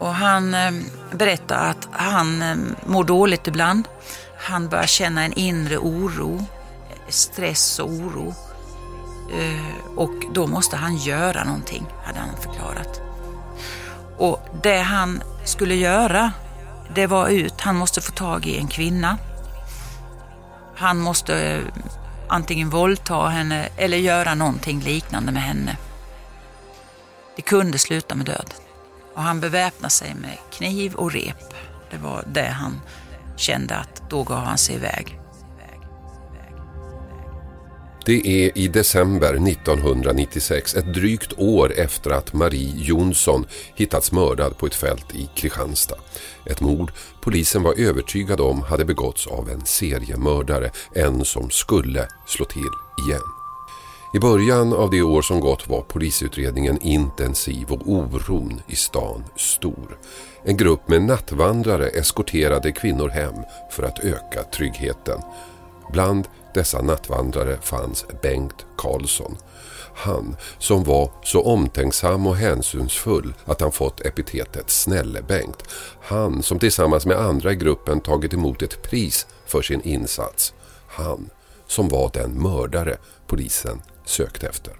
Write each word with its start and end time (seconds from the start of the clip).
Och 0.00 0.14
han 0.14 0.54
eh, 0.54 0.72
berättar 1.12 1.70
att 1.70 1.88
han 1.92 2.42
eh, 2.42 2.56
mår 2.86 3.04
dåligt 3.04 3.46
ibland. 3.46 3.88
Han 4.38 4.68
börjar 4.68 4.86
känna 4.86 5.24
en 5.24 5.32
inre 5.32 5.78
oro, 5.78 6.44
stress 7.08 7.78
och 7.78 7.90
oro. 7.90 8.34
Eh, 9.32 9.96
och 9.96 10.34
då 10.34 10.46
måste 10.46 10.76
han 10.76 10.96
göra 10.96 11.44
någonting, 11.44 11.86
hade 12.04 12.18
han 12.18 12.36
förklarat. 12.36 13.00
Och 14.18 14.40
det 14.62 14.80
han 14.80 15.22
skulle 15.44 15.74
göra, 15.74 16.32
det 16.94 17.06
var 17.06 17.28
ut, 17.28 17.60
han 17.60 17.76
måste 17.76 18.00
få 18.00 18.12
tag 18.12 18.46
i 18.46 18.58
en 18.58 18.68
kvinna. 18.68 19.18
Han 20.76 20.98
måste 20.98 21.50
eh, 21.50 21.62
antingen 22.28 22.70
våldta 22.70 23.26
henne 23.26 23.68
eller 23.76 23.96
göra 23.96 24.34
någonting 24.34 24.80
liknande 24.80 25.32
med 25.32 25.42
henne. 25.42 25.76
Det 27.36 27.42
kunde 27.42 27.78
sluta 27.78 28.14
med 28.14 28.26
död. 28.26 28.54
Och 29.14 29.22
han 29.22 29.40
beväpnade 29.40 29.90
sig 29.90 30.14
med 30.14 30.36
kniv 30.50 30.94
och 30.94 31.12
rep. 31.12 31.54
Det 31.90 31.96
var 31.96 32.24
det 32.26 32.46
han 32.46 32.80
kände 33.36 33.74
att 33.76 34.02
då 34.10 34.22
gav 34.22 34.44
han 34.44 34.58
sig 34.58 34.74
iväg. 34.74 35.20
Det 38.04 38.26
är 38.26 38.58
i 38.58 38.68
december 38.68 39.48
1996, 39.48 40.74
ett 40.74 40.94
drygt 40.94 41.32
år 41.38 41.72
efter 41.76 42.10
att 42.10 42.32
Marie 42.32 42.72
Jonsson 42.76 43.46
hittats 43.74 44.12
mördad 44.12 44.58
på 44.58 44.66
ett 44.66 44.74
fält 44.74 45.14
i 45.14 45.30
Kristianstad. 45.34 45.98
Ett 46.46 46.60
mord 46.60 46.92
polisen 47.22 47.62
var 47.62 47.74
övertygad 47.80 48.40
om 48.40 48.62
hade 48.62 48.84
begåtts 48.84 49.26
av 49.26 49.50
en 49.50 49.66
seriemördare, 49.66 50.70
en 50.94 51.24
som 51.24 51.50
skulle 51.50 52.08
slå 52.26 52.44
till 52.44 52.70
igen. 53.06 53.39
I 54.12 54.18
början 54.18 54.72
av 54.72 54.90
det 54.90 55.02
år 55.02 55.22
som 55.22 55.40
gått 55.40 55.68
var 55.68 55.80
polisutredningen 55.80 56.78
intensiv 56.82 57.72
och 57.72 57.80
oron 57.86 58.62
i 58.66 58.76
stan 58.76 59.24
stor. 59.36 59.98
En 60.44 60.56
grupp 60.56 60.88
med 60.88 61.02
nattvandrare 61.02 61.88
eskorterade 61.88 62.72
kvinnor 62.72 63.08
hem 63.08 63.34
för 63.70 63.82
att 63.82 63.98
öka 63.98 64.42
tryggheten. 64.42 65.20
Bland 65.92 66.28
dessa 66.54 66.82
nattvandrare 66.82 67.56
fanns 67.62 68.06
Bengt 68.22 68.66
Karlsson. 68.76 69.36
Han 69.94 70.36
som 70.58 70.84
var 70.84 71.10
så 71.22 71.42
omtänksam 71.42 72.26
och 72.26 72.36
hänsynsfull 72.36 73.34
att 73.44 73.60
han 73.60 73.72
fått 73.72 74.00
epitetet 74.00 74.70
Snälle-Bengt. 74.70 75.64
Han 76.02 76.42
som 76.42 76.58
tillsammans 76.58 77.06
med 77.06 77.16
andra 77.16 77.52
i 77.52 77.56
gruppen 77.56 78.00
tagit 78.00 78.34
emot 78.34 78.62
ett 78.62 78.82
pris 78.82 79.26
för 79.46 79.62
sin 79.62 79.80
insats. 79.80 80.54
Han 80.86 81.30
som 81.66 81.88
var 81.88 82.10
den 82.14 82.42
mördare 82.42 82.96
polisen 83.26 83.80
sökte 84.10 84.46
efter. 84.46 84.74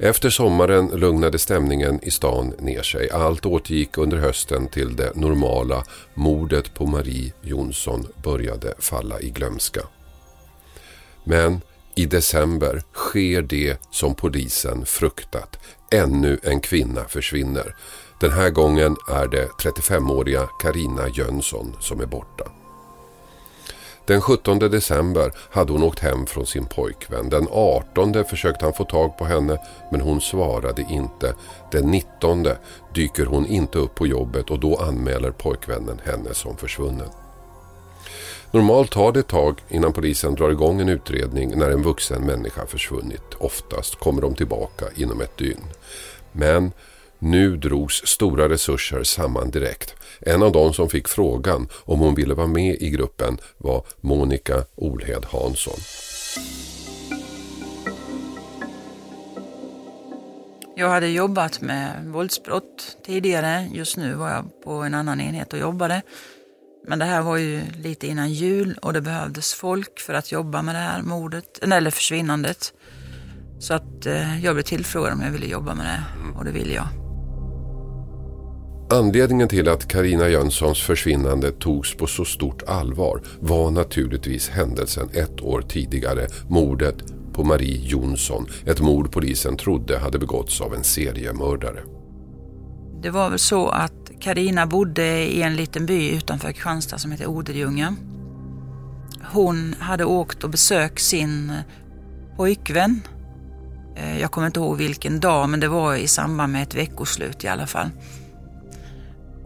Efter 0.00 0.30
sommaren 0.30 0.86
lugnade 0.86 1.38
stämningen 1.38 2.00
i 2.02 2.10
stan 2.10 2.54
ner 2.58 2.82
sig. 2.82 3.10
Allt 3.10 3.46
återgick 3.46 3.98
under 3.98 4.16
hösten 4.16 4.68
till 4.68 4.96
det 4.96 5.16
normala. 5.16 5.84
Mordet 6.14 6.74
på 6.74 6.86
Marie 6.86 7.32
Jonsson 7.42 8.06
började 8.24 8.74
falla 8.78 9.20
i 9.20 9.30
glömska. 9.30 9.80
Men 11.24 11.60
i 11.96 12.06
december 12.06 12.82
sker 12.94 13.42
det 13.42 13.80
som 13.90 14.14
polisen 14.14 14.86
fruktat. 14.86 15.58
Ännu 15.90 16.38
en 16.42 16.60
kvinna 16.60 17.04
försvinner. 17.04 17.76
Den 18.20 18.32
här 18.32 18.50
gången 18.50 18.96
är 19.08 19.28
det 19.28 19.46
35-åriga 19.46 20.48
Karina 20.62 21.08
Jönsson 21.08 21.76
som 21.80 22.00
är 22.00 22.06
borta. 22.06 22.44
Den 24.08 24.20
17 24.20 24.58
december 24.58 25.32
hade 25.50 25.72
hon 25.72 25.82
åkt 25.82 25.98
hem 25.98 26.26
från 26.26 26.46
sin 26.46 26.66
pojkvän. 26.66 27.28
Den 27.28 27.48
18 27.50 28.24
försökte 28.24 28.64
han 28.64 28.74
få 28.74 28.84
tag 28.84 29.18
på 29.18 29.24
henne 29.24 29.58
men 29.90 30.00
hon 30.00 30.20
svarade 30.20 30.82
inte. 30.90 31.34
Den 31.72 31.90
19 31.90 32.46
dyker 32.94 33.26
hon 33.26 33.46
inte 33.46 33.78
upp 33.78 33.94
på 33.94 34.06
jobbet 34.06 34.50
och 34.50 34.60
då 34.60 34.76
anmäler 34.76 35.30
pojkvännen 35.30 36.00
henne 36.04 36.34
som 36.34 36.56
försvunnen. 36.56 37.08
Normalt 38.50 38.90
tar 38.90 39.12
det 39.12 39.20
ett 39.20 39.28
tag 39.28 39.60
innan 39.68 39.92
polisen 39.92 40.34
drar 40.34 40.50
igång 40.50 40.80
en 40.80 40.88
utredning 40.88 41.58
när 41.58 41.70
en 41.70 41.82
vuxen 41.82 42.26
människa 42.26 42.66
försvunnit. 42.66 43.34
Oftast 43.38 43.98
kommer 43.98 44.22
de 44.22 44.34
tillbaka 44.34 44.84
inom 44.94 45.20
ett 45.20 45.36
dygn. 45.36 45.64
Men 46.32 46.72
nu 47.18 47.56
drogs 47.56 47.94
stora 47.94 48.48
resurser 48.48 49.02
samman 49.02 49.50
direkt. 49.50 49.94
En 50.20 50.42
av 50.42 50.52
dem 50.52 50.74
som 50.74 50.90
fick 50.90 51.08
frågan 51.08 51.68
om 51.84 51.98
hon 51.98 52.14
ville 52.14 52.34
vara 52.34 52.46
med 52.46 52.76
i 52.82 52.90
gruppen 52.90 53.38
var 53.56 53.84
Monica 54.00 54.64
Olhed 54.74 55.24
Hansson. 55.24 55.78
Jag 60.76 60.88
hade 60.88 61.08
jobbat 61.08 61.60
med 61.60 62.04
våldsbrott 62.04 62.96
tidigare. 63.06 63.68
Just 63.72 63.96
nu 63.96 64.14
var 64.14 64.30
jag 64.30 64.62
på 64.64 64.72
en 64.72 64.94
annan 64.94 65.20
enhet 65.20 65.52
och 65.52 65.58
jobbade. 65.58 66.02
Men 66.86 66.98
det 66.98 67.04
här 67.04 67.22
var 67.22 67.36
ju 67.36 67.62
lite 67.82 68.06
innan 68.06 68.32
jul 68.32 68.78
och 68.82 68.92
det 68.92 69.00
behövdes 69.00 69.54
folk 69.54 70.00
för 70.00 70.14
att 70.14 70.32
jobba 70.32 70.62
med 70.62 70.74
det 70.74 70.78
här 70.78 71.02
mordet, 71.02 71.58
eller 71.62 71.90
försvinnandet. 71.90 72.72
Så 73.60 73.74
att 73.74 74.06
eh, 74.06 74.44
jag 74.44 74.54
blev 74.54 74.62
tillfrågad 74.62 75.12
om 75.12 75.20
jag 75.20 75.30
ville 75.30 75.46
jobba 75.46 75.74
med 75.74 75.86
det 75.86 76.02
och 76.38 76.44
det 76.44 76.50
ville 76.50 76.74
jag. 76.74 76.97
Anledningen 78.90 79.48
till 79.48 79.68
att 79.68 79.88
Karina 79.88 80.28
Jönssons 80.28 80.82
försvinnande 80.82 81.52
togs 81.52 81.96
på 81.96 82.06
så 82.06 82.24
stort 82.24 82.62
allvar 82.66 83.22
var 83.40 83.70
naturligtvis 83.70 84.48
händelsen 84.48 85.08
ett 85.12 85.40
år 85.40 85.62
tidigare, 85.62 86.26
mordet 86.48 86.94
på 87.32 87.44
Marie 87.44 87.78
Jonsson. 87.88 88.46
Ett 88.66 88.80
mord 88.80 89.12
polisen 89.12 89.56
trodde 89.56 89.98
hade 89.98 90.18
begåtts 90.18 90.60
av 90.60 90.74
en 90.74 90.84
seriemördare. 90.84 91.80
Det 93.02 93.10
var 93.10 93.30
väl 93.30 93.38
så 93.38 93.68
att 93.68 94.10
Karina 94.20 94.66
bodde 94.66 95.06
i 95.06 95.42
en 95.42 95.56
liten 95.56 95.86
by 95.86 96.10
utanför 96.10 96.52
Kristianstad 96.52 96.98
som 96.98 97.12
heter 97.12 97.26
Odeljunga. 97.26 97.96
Hon 99.32 99.74
hade 99.78 100.04
åkt 100.04 100.44
och 100.44 100.50
besökt 100.50 101.02
sin 101.02 101.52
pojkvän. 102.36 103.00
Eh, 103.96 104.20
jag 104.20 104.30
kommer 104.30 104.46
inte 104.46 104.60
ihåg 104.60 104.76
vilken 104.76 105.20
dag, 105.20 105.48
men 105.48 105.60
det 105.60 105.68
var 105.68 105.94
i 105.94 106.06
samband 106.06 106.52
med 106.52 106.62
ett 106.62 106.74
veckoslut 106.74 107.44
i 107.44 107.48
alla 107.48 107.66
fall. 107.66 107.90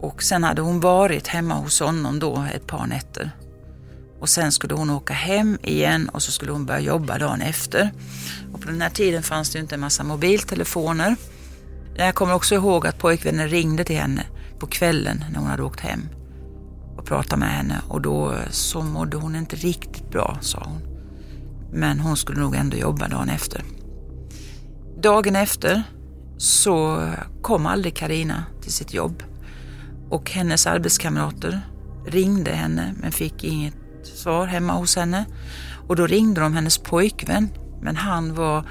Och 0.03 0.23
sen 0.23 0.43
hade 0.43 0.61
hon 0.61 0.79
varit 0.79 1.27
hemma 1.27 1.55
hos 1.55 1.79
honom 1.79 2.19
då 2.19 2.45
ett 2.53 2.67
par 2.67 2.87
nätter. 2.87 3.31
Och 4.19 4.29
sen 4.29 4.51
skulle 4.51 4.73
hon 4.73 4.89
åka 4.89 5.13
hem 5.13 5.57
igen 5.63 6.09
och 6.09 6.21
så 6.21 6.31
skulle 6.31 6.51
hon 6.51 6.65
börja 6.65 6.79
jobba 6.79 7.17
dagen 7.17 7.41
efter. 7.41 7.91
Och 8.53 8.61
på 8.61 8.67
den 8.67 8.81
här 8.81 8.89
tiden 8.89 9.23
fanns 9.23 9.49
det 9.49 9.57
ju 9.57 9.61
inte 9.61 9.75
en 9.75 9.81
massa 9.81 10.03
mobiltelefoner. 10.03 11.15
Jag 11.95 12.15
kommer 12.15 12.33
också 12.33 12.55
ihåg 12.55 12.87
att 12.87 12.97
pojkvännen 12.97 13.49
ringde 13.49 13.83
till 13.83 13.95
henne 13.95 14.25
på 14.59 14.67
kvällen 14.67 15.25
när 15.31 15.39
hon 15.39 15.47
hade 15.47 15.63
åkt 15.63 15.79
hem 15.79 16.01
och 16.97 17.05
pratade 17.05 17.39
med 17.39 17.49
henne 17.49 17.81
och 17.87 18.01
då 18.01 18.35
så 18.49 18.81
mådde 18.81 19.17
hon 19.17 19.35
inte 19.35 19.55
riktigt 19.55 20.09
bra, 20.09 20.37
sa 20.41 20.63
hon. 20.65 20.81
Men 21.71 21.99
hon 21.99 22.17
skulle 22.17 22.39
nog 22.39 22.55
ändå 22.55 22.77
jobba 22.77 23.07
dagen 23.07 23.29
efter. 23.29 23.63
Dagen 25.01 25.35
efter 25.35 25.83
så 26.37 27.07
kom 27.41 27.65
aldrig 27.65 27.95
Karina 27.95 28.45
till 28.61 28.73
sitt 28.73 28.93
jobb 28.93 29.23
och 30.13 30.31
hennes 30.31 30.67
arbetskamrater 30.67 31.61
ringde 32.07 32.51
henne 32.51 32.93
men 33.01 33.11
fick 33.11 33.43
inget 33.43 33.73
svar 34.03 34.45
hemma 34.45 34.73
hos 34.73 34.95
henne. 34.95 35.25
Och 35.87 35.95
då 35.95 36.07
ringde 36.07 36.41
de 36.41 36.53
hennes 36.53 36.77
pojkvän 36.77 37.49
men 37.81 37.95
han 37.95 38.35
var 38.35 38.69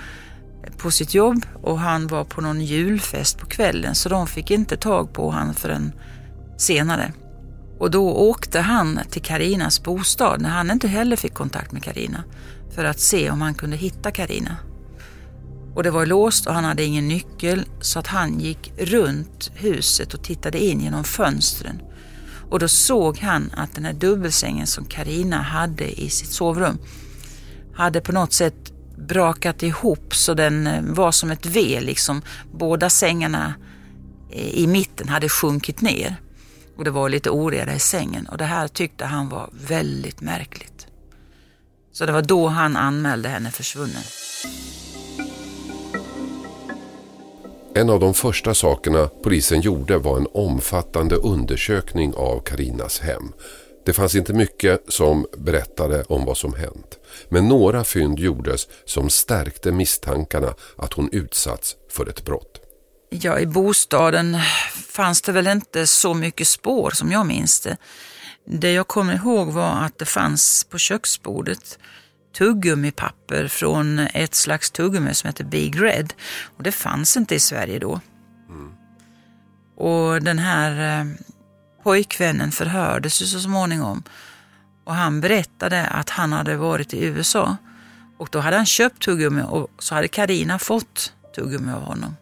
på 0.76 0.90
sitt 0.90 1.14
jobb 1.14 1.46
och 1.62 1.78
han 1.78 2.06
var 2.06 2.24
på 2.24 2.40
någon 2.40 2.60
julfest 2.60 3.38
på 3.38 3.46
kvällen 3.46 3.94
så 3.94 4.08
de 4.08 4.26
fick 4.26 4.50
inte 4.50 4.76
tag 4.76 5.12
på 5.12 5.30
honom 5.30 5.54
förrän 5.54 5.92
senare. 6.56 7.12
Och 7.78 7.90
då 7.90 8.12
åkte 8.12 8.60
han 8.60 9.00
till 9.10 9.22
Karinas 9.22 9.82
bostad 9.82 10.40
när 10.40 10.50
han 10.50 10.70
inte 10.70 10.88
heller 10.88 11.16
fick 11.16 11.34
kontakt 11.34 11.72
med 11.72 11.82
Karina 11.82 12.24
för 12.74 12.84
att 12.84 13.00
se 13.00 13.30
om 13.30 13.42
han 13.42 13.54
kunde 13.54 13.76
hitta 13.76 14.10
Karina. 14.10 14.56
Och 15.74 15.82
det 15.82 15.90
var 15.90 16.06
låst 16.06 16.46
och 16.46 16.54
han 16.54 16.64
hade 16.64 16.84
ingen 16.84 17.08
nyckel 17.08 17.64
så 17.80 17.98
att 17.98 18.06
han 18.06 18.40
gick 18.40 18.72
runt 18.78 19.50
huset 19.54 20.14
och 20.14 20.24
tittade 20.24 20.64
in 20.64 20.80
genom 20.80 21.04
fönstren. 21.04 21.82
Och 22.50 22.58
då 22.58 22.68
såg 22.68 23.18
han 23.18 23.50
att 23.56 23.74
den 23.74 23.84
här 23.84 23.92
dubbelsängen 23.92 24.66
som 24.66 24.84
Karina 24.84 25.42
hade 25.42 26.00
i 26.00 26.10
sitt 26.10 26.32
sovrum 26.32 26.78
hade 27.74 28.00
på 28.00 28.12
något 28.12 28.32
sätt 28.32 28.72
brakat 28.96 29.62
ihop 29.62 30.14
så 30.14 30.34
den 30.34 30.66
eh, 30.66 30.82
var 30.82 31.12
som 31.12 31.30
ett 31.30 31.46
V 31.46 31.80
liksom. 31.80 32.22
Båda 32.52 32.90
sängarna 32.90 33.54
eh, 34.30 34.48
i 34.48 34.66
mitten 34.66 35.08
hade 35.08 35.28
sjunkit 35.28 35.80
ner 35.80 36.16
och 36.76 36.84
det 36.84 36.90
var 36.90 37.08
lite 37.08 37.30
oreda 37.30 37.74
i 37.74 37.78
sängen 37.78 38.26
och 38.26 38.38
det 38.38 38.44
här 38.44 38.68
tyckte 38.68 39.04
han 39.04 39.28
var 39.28 39.50
väldigt 39.52 40.20
märkligt. 40.20 40.86
Så 41.92 42.06
det 42.06 42.12
var 42.12 42.22
då 42.22 42.48
han 42.48 42.76
anmälde 42.76 43.28
henne 43.28 43.50
försvunnen. 43.50 44.02
En 47.74 47.90
av 47.90 48.00
de 48.00 48.14
första 48.14 48.54
sakerna 48.54 49.10
polisen 49.22 49.60
gjorde 49.60 49.98
var 49.98 50.16
en 50.16 50.26
omfattande 50.34 51.16
undersökning 51.16 52.14
av 52.14 52.40
Karinas 52.40 53.00
hem. 53.00 53.32
Det 53.86 53.92
fanns 53.92 54.14
inte 54.14 54.32
mycket 54.32 54.84
som 54.88 55.26
berättade 55.38 56.02
om 56.02 56.24
vad 56.24 56.36
som 56.36 56.54
hänt. 56.54 56.98
Men 57.28 57.48
några 57.48 57.84
fynd 57.84 58.18
gjordes 58.18 58.68
som 58.84 59.10
stärkte 59.10 59.72
misstankarna 59.72 60.54
att 60.76 60.92
hon 60.92 61.08
utsatts 61.12 61.76
för 61.90 62.08
ett 62.08 62.24
brott. 62.24 62.60
Ja, 63.10 63.38
i 63.38 63.46
bostaden 63.46 64.38
fanns 64.88 65.22
det 65.22 65.32
väl 65.32 65.46
inte 65.46 65.86
så 65.86 66.14
mycket 66.14 66.48
spår 66.48 66.90
som 66.90 67.12
jag 67.12 67.26
minns 67.26 67.60
det. 67.60 67.76
Det 68.44 68.72
jag 68.72 68.88
kommer 68.88 69.14
ihåg 69.14 69.52
var 69.52 69.84
att 69.84 69.98
det 69.98 70.04
fanns 70.04 70.66
på 70.70 70.78
köksbordet 70.78 71.78
tuggummipapper 72.32 73.48
från 73.48 73.98
ett 73.98 74.34
slags 74.34 74.70
tuggummi 74.70 75.14
som 75.14 75.28
heter 75.28 75.44
Big 75.44 75.82
Red. 75.82 76.14
Och 76.56 76.62
det 76.62 76.72
fanns 76.72 77.16
inte 77.16 77.34
i 77.34 77.40
Sverige 77.40 77.78
då. 77.78 78.00
Mm. 78.48 78.72
Och 79.76 80.22
den 80.22 80.38
här 80.38 81.00
eh, 81.00 81.06
pojkvännen 81.82 82.52
förhördes 82.52 83.22
ju 83.22 83.26
så 83.26 83.40
småningom. 83.40 84.02
Och 84.84 84.94
han 84.94 85.20
berättade 85.20 85.86
att 85.86 86.10
han 86.10 86.32
hade 86.32 86.56
varit 86.56 86.94
i 86.94 87.04
USA. 87.04 87.56
Och 88.18 88.28
då 88.32 88.38
hade 88.38 88.56
han 88.56 88.66
köpt 88.66 89.02
tuggummi 89.02 89.42
och 89.48 89.70
så 89.78 89.94
hade 89.94 90.08
Karina 90.08 90.58
fått 90.58 91.12
tuggummi 91.34 91.72
av 91.72 91.82
honom. 91.82 92.16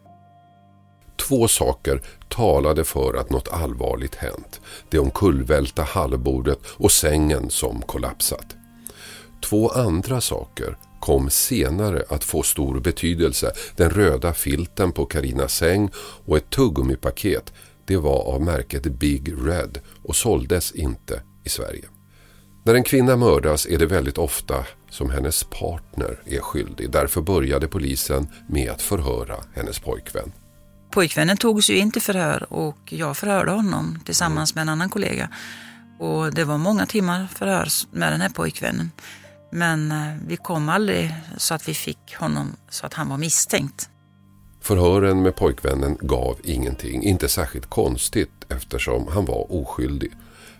Två 1.27 1.47
saker 1.47 2.01
talade 2.29 2.83
för 2.83 3.13
att 3.13 3.29
något 3.29 3.47
allvarligt 3.47 4.15
hänt. 4.15 4.61
Det 4.89 4.99
omkullvälta 4.99 5.83
hallbordet 5.83 6.59
och 6.65 6.91
sängen 6.91 7.49
som 7.49 7.81
kollapsat. 7.81 8.55
Två 9.41 9.69
andra 9.69 10.21
saker 10.21 10.77
kom 10.99 11.29
senare 11.29 12.03
att 12.09 12.23
få 12.23 12.43
stor 12.43 12.79
betydelse. 12.79 13.51
Den 13.75 13.89
röda 13.89 14.33
filten 14.33 14.91
på 14.91 15.05
Karinas 15.05 15.55
säng 15.55 15.89
och 16.25 16.37
ett 16.37 16.49
tuggummipaket. 16.49 17.53
Det 17.85 17.97
var 17.97 18.23
av 18.23 18.41
märket 18.41 18.83
Big 18.83 19.33
Red 19.47 19.79
och 20.03 20.15
såldes 20.15 20.71
inte 20.71 21.21
i 21.43 21.49
Sverige. 21.49 21.85
När 22.63 22.75
en 22.75 22.83
kvinna 22.83 23.15
mördas 23.15 23.65
är 23.65 23.77
det 23.77 23.85
väldigt 23.85 24.17
ofta 24.17 24.65
som 24.89 25.09
hennes 25.09 25.43
partner 25.43 26.19
är 26.25 26.39
skyldig. 26.39 26.91
Därför 26.91 27.21
började 27.21 27.67
polisen 27.67 28.27
med 28.47 28.71
att 28.71 28.81
förhöra 28.81 29.35
hennes 29.53 29.79
pojkvän. 29.79 30.31
Pojkvännen 30.91 31.37
togs 31.37 31.69
ju 31.69 31.77
in 31.77 31.91
till 31.91 32.01
förhör 32.01 32.53
och 32.53 32.77
jag 32.85 33.17
förhörde 33.17 33.51
honom 33.51 33.99
tillsammans 34.05 34.55
med 34.55 34.61
en 34.61 34.69
annan 34.69 34.89
kollega. 34.89 35.29
Och 35.99 36.33
det 36.33 36.43
var 36.43 36.57
många 36.57 36.85
timmar 36.85 37.27
förhör 37.35 37.67
med 37.91 38.13
den 38.13 38.21
här 38.21 38.29
pojkvännen. 38.29 38.91
Men 39.51 39.91
eh, 39.91 40.13
vi 40.27 40.37
kom 40.37 40.69
aldrig 40.69 41.15
så 41.37 41.53
att 41.53 41.67
vi 41.67 41.73
fick 41.73 42.15
honom 42.15 42.55
så 42.69 42.85
att 42.85 42.93
han 42.93 43.09
var 43.09 43.17
misstänkt. 43.17 43.89
Förhören 44.61 45.21
med 45.21 45.35
pojkvännen 45.35 45.97
gav 46.01 46.37
ingenting. 46.43 47.03
Inte 47.03 47.29
särskilt 47.29 47.69
konstigt 47.69 48.31
eftersom 48.49 49.07
han 49.07 49.25
var 49.25 49.51
oskyldig. 49.51 50.11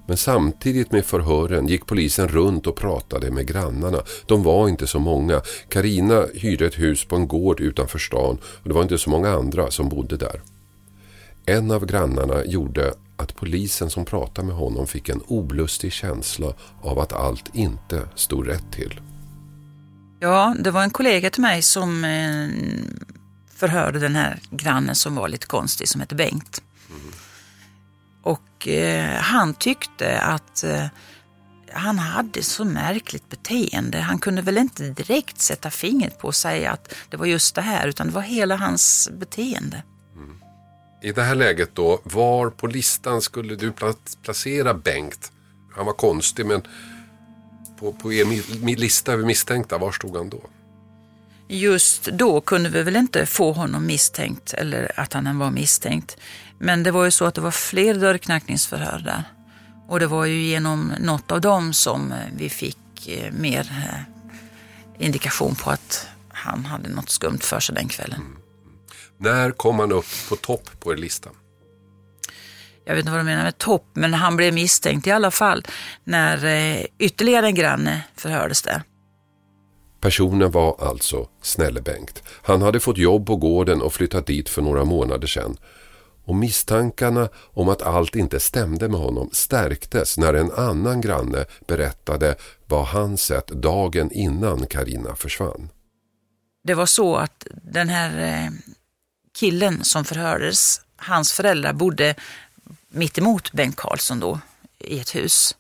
Men 0.08 0.18
samtidigt 0.18 0.92
med 0.92 1.06
förhören 1.06 1.68
gick 1.68 1.86
polisen 1.86 2.28
runt 2.28 2.68
och 2.68 2.76
pratade 2.76 3.32
med 3.32 3.48
grannarna. 3.48 4.02
De 4.26 4.44
var 4.44 4.70
inte 4.70 4.88
så 4.88 5.00
många. 5.00 5.42
Karina 5.70 6.26
hyrde 6.34 6.66
ett 6.66 6.80
hus 6.80 7.06
på 7.06 7.16
en 7.16 7.28
gård 7.28 7.60
utanför 7.60 8.00
stan 8.00 8.38
och 8.44 8.70
det 8.70 8.74
var 8.74 8.82
inte 8.82 8.98
så 8.98 9.10
många 9.10 9.30
andra 9.30 9.72
som 9.72 9.90
bodde 9.90 10.18
där. 10.18 10.42
En 11.46 11.72
av 11.72 11.86
grannarna 11.86 12.46
gjorde 12.46 12.94
att 13.22 13.36
polisen 13.36 13.90
som 13.90 14.06
pratade 14.06 14.48
med 14.48 14.56
honom 14.56 14.88
fick 14.88 15.10
en 15.10 15.22
olustig 15.28 15.94
känsla 15.94 16.54
av 16.82 17.00
att 17.00 17.14
allt 17.14 17.56
inte 17.56 18.10
stod 18.16 18.48
rätt 18.48 18.72
till. 18.72 19.02
Ja, 20.20 20.56
det 20.60 20.72
var 20.72 20.84
en 20.84 20.90
kollega 20.90 21.30
till 21.30 21.42
mig 21.42 21.62
som 21.62 22.06
eh, 22.06 22.50
förhörde 23.56 24.00
den 24.00 24.16
här 24.16 24.40
grannen 24.50 24.96
som 24.96 25.16
var 25.16 25.28
lite 25.28 25.48
konstig 25.48 25.88
som 25.90 26.02
hette 26.02 26.16
Bengt. 26.16 26.62
Och 28.24 28.68
eh, 28.68 29.22
han 29.22 29.54
tyckte 29.54 30.20
att 30.20 30.64
eh, 30.64 30.86
han 31.74 32.00
hade 32.00 32.44
så 32.44 32.66
märkligt 32.66 33.30
beteende. 33.30 34.00
Han 34.00 34.20
kunde 34.20 34.42
väl 34.42 34.58
inte 34.58 34.90
direkt 34.90 35.42
sätta 35.42 35.70
fingret 35.70 36.20
på 36.20 36.28
och 36.28 36.36
säga 36.36 36.72
att 36.72 36.94
det 37.10 37.18
var 37.18 37.26
just 37.26 37.56
det 37.56 37.62
här, 37.62 37.88
utan 37.88 38.08
det 38.08 38.14
var 38.14 38.22
hela 38.22 38.56
hans 38.56 39.10
beteende. 39.14 39.84
I 41.02 41.12
det 41.12 41.24
här 41.24 41.36
läget 41.36 41.70
då, 41.74 42.00
var 42.04 42.50
på 42.50 42.68
listan 42.68 43.22
skulle 43.22 43.56
du 43.56 43.74
placera 44.24 44.74
Bengt? 44.74 45.32
Han 45.76 45.86
var 45.86 45.94
konstig, 45.94 46.46
men 46.46 46.62
på, 47.80 47.94
på 47.94 48.14
er 48.14 48.76
lista 48.76 49.14
över 49.14 49.26
misstänkta, 49.26 49.78
var 49.78 49.92
stod 49.92 50.18
han 50.18 50.30
då? 50.30 50.42
Just 51.48 52.06
då 52.06 52.42
kunde 52.42 52.70
vi 52.70 52.84
väl 52.84 52.96
inte 52.96 53.26
få 53.26 53.52
honom 53.52 53.86
misstänkt, 53.86 54.54
eller 54.54 55.00
att 55.00 55.14
han 55.14 55.40
var 55.40 55.52
misstänkt. 55.52 56.18
Men 56.58 56.84
det 56.84 56.92
var 56.92 57.06
ju 57.06 57.12
så 57.12 57.26
att 57.26 57.36
det 57.36 57.42
var 57.42 57.52
fler 57.52 57.94
dörrknackningsförhör 57.94 59.00
där. 59.00 59.24
Och 59.88 60.00
det 60.00 60.08
var 60.08 60.26
ju 60.26 60.42
genom 60.42 60.94
något 61.00 61.32
av 61.32 61.42
dem 61.42 61.74
som 61.74 62.12
eh, 62.12 62.18
vi 62.36 62.50
fick 62.50 63.08
eh, 63.08 63.32
mer 63.32 63.60
eh, 63.60 65.06
indikation 65.06 65.56
på 65.56 65.70
att 65.70 66.08
han 66.30 66.66
hade 66.66 66.90
något 66.90 67.10
skumt 67.10 67.40
för 67.42 67.60
sig 67.60 67.76
den 67.76 67.88
kvällen. 67.88 68.20
Mm. 68.20 68.41
När 69.24 69.52
kom 69.52 69.80
han 69.80 69.92
upp 69.92 70.30
på 70.30 70.36
topp 70.36 70.70
på 70.80 70.94
er 70.94 70.98
lista? 70.98 71.30
Jag 72.86 72.96
vet 72.96 73.00
inte 73.00 73.12
vad 73.12 73.20
du 73.20 73.24
menar 73.24 73.44
med 73.44 73.58
topp, 73.58 73.86
men 73.94 74.14
han 74.14 74.38
blev 74.38 74.54
misstänkt 74.54 75.08
i 75.08 75.12
alla 75.12 75.32
fall 75.32 75.66
när 76.04 76.88
ytterligare 77.00 77.46
en 77.46 77.56
granne 77.56 78.04
förhördes 78.16 78.62
där. 78.62 78.84
Personen 80.00 80.52
var 80.52 80.76
alltså 80.80 81.28
Snälle-Bengt. 81.42 82.24
Han 82.44 82.62
hade 82.62 82.80
fått 82.80 82.98
jobb 82.98 83.26
på 83.28 83.36
gården 83.36 83.82
och 83.82 83.94
flyttat 83.94 84.26
dit 84.26 84.50
för 84.50 84.62
några 84.62 84.86
månader 84.86 85.28
sedan 85.28 85.58
och 86.26 86.36
misstankarna 86.36 87.30
om 87.36 87.70
att 87.70 87.82
allt 87.82 88.16
inte 88.16 88.40
stämde 88.40 88.90
med 88.90 89.00
honom 89.00 89.30
stärktes 89.32 90.18
när 90.18 90.34
en 90.34 90.52
annan 90.52 91.02
granne 91.02 91.46
berättade 91.68 92.36
vad 92.68 92.86
han 92.86 93.18
sett 93.18 93.48
dagen 93.48 94.12
innan 94.12 94.66
Karina 94.66 95.16
försvann. 95.16 95.70
Det 96.64 96.74
var 96.74 96.86
så 96.86 97.16
att 97.16 97.48
den 97.64 97.90
här 97.90 98.44
eh, 98.46 98.52
killen 99.34 99.84
som 99.84 100.06
förhördes, 100.06 100.82
hans 100.98 101.34
föräldrar 101.34 101.74
bodde 101.74 102.16
mitt 102.90 103.18
emot 103.18 103.52
Bengt 103.52 103.76
Karlsson 103.76 104.20
då 104.20 104.40
i 104.80 105.00
ett 105.00 105.16
hus. 105.16 105.56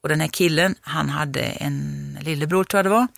Och 0.00 0.08
den 0.08 0.20
här 0.20 0.28
killen, 0.28 0.74
han 0.80 1.08
hade 1.08 1.40
en 1.40 2.18
lillebror 2.20 2.64
tror 2.64 2.78
jag 2.78 2.84
det 2.84 2.90
var. 2.90 3.08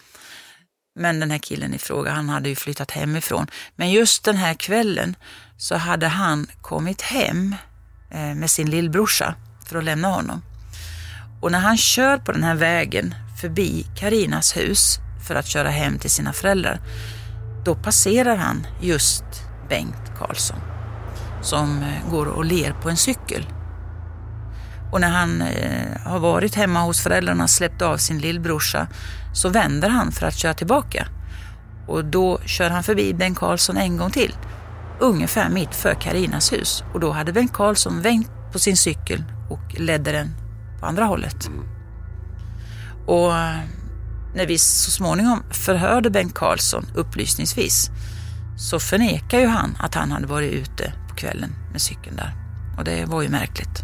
Men 0.95 1.21
den 1.21 1.31
här 1.31 1.39
killen 1.39 1.75
i 1.75 1.79
fråga, 1.79 2.11
han 2.11 2.29
hade 2.29 2.49
ju 2.49 2.57
flyttat 2.57 2.91
hemifrån. 2.91 3.47
Men 3.77 3.91
just 3.91 4.25
den 4.25 4.37
här 4.37 4.55
kvällen 4.55 5.17
så 5.57 5.77
hade 5.77 6.09
han 6.09 6.47
kommit 6.61 7.03
hem 7.03 7.55
eh, 8.11 8.35
med 8.35 8.51
sin 8.51 8.71
lillbrorsa 8.71 9.35
för 9.67 9.79
att 9.79 9.85
lämna 9.85 10.09
honom. 10.09 10.43
Och 11.43 11.53
när 11.53 11.59
han 11.59 11.77
kör 11.77 12.19
på 12.19 12.33
den 12.33 12.43
här 12.43 12.55
vägen 12.55 13.15
förbi 13.41 13.87
Karinas 13.99 14.57
hus 14.57 14.99
för 15.29 15.35
att 15.35 15.47
köra 15.47 15.71
hem 15.71 15.99
till 15.99 16.11
sina 16.11 16.33
föräldrar, 16.33 16.81
då 17.65 17.75
passerar 17.75 18.37
han 18.37 18.67
just 18.81 19.25
Bengt 19.73 20.13
Karlsson 20.19 20.61
som 21.43 21.83
eh, 21.83 22.11
går 22.11 22.27
och 22.27 22.45
ler 22.45 22.73
på 22.73 22.91
en 22.91 22.97
cykel. 22.97 23.47
Och 24.93 25.01
när 25.01 25.11
han 25.11 25.43
eh, 25.43 26.01
har 26.05 26.19
varit 26.19 26.55
hemma 26.55 26.81
hos 26.81 27.01
föräldrarna 27.01 27.45
och 27.45 27.51
släppt 27.51 27.83
av 27.83 27.97
sin 27.97 28.19
lillbrorsa 28.19 28.87
så 29.35 29.49
vänder 29.49 29.89
han 29.89 30.13
för 30.13 30.27
att 30.27 30.35
köra 30.35 30.55
tillbaka. 30.55 31.07
Och 31.89 32.05
då 32.05 32.41
kör 32.47 32.71
han 32.71 32.83
förbi 32.83 33.15
Bengt 33.15 33.39
Karlsson 33.39 33.77
en 33.77 33.97
gång 33.97 34.11
till 34.11 34.35
ungefär 35.01 35.49
mitt 35.49 35.75
för 35.75 35.95
Karinas 35.95 36.53
hus 36.53 36.85
och 36.95 37.01
då 37.01 37.13
hade 37.13 37.33
Bengt 37.33 37.53
Karlsson 37.53 38.03
vänt 38.03 38.31
på 38.53 38.59
sin 38.59 38.77
cykel 38.77 39.25
och 39.51 39.81
ledde 39.81 40.13
den 40.13 40.35
på 40.81 40.87
andra 40.87 41.05
hållet. 41.05 41.51
Och 43.07 43.37
eh, 43.37 43.57
när 44.35 44.47
vi 44.47 44.59
så 44.59 44.91
småningom 44.91 45.43
förhörde 45.51 46.11
Bengt 46.11 46.35
Karlsson 46.35 46.87
upplysningsvis 46.95 47.91
så 48.71 48.81
förnekar 48.81 49.41
ju 49.41 49.47
han 49.47 49.77
att 49.79 49.95
han 49.95 50.11
hade 50.11 50.27
varit 50.27 50.53
ute 50.53 50.93
på 51.09 51.15
kvällen 51.15 51.51
med 51.73 51.81
cykeln 51.81 52.17
där. 52.17 52.35
Och 52.79 52.85
det 52.85 53.05
var 53.05 53.23
ju 53.23 53.29
märkligt. 53.29 53.83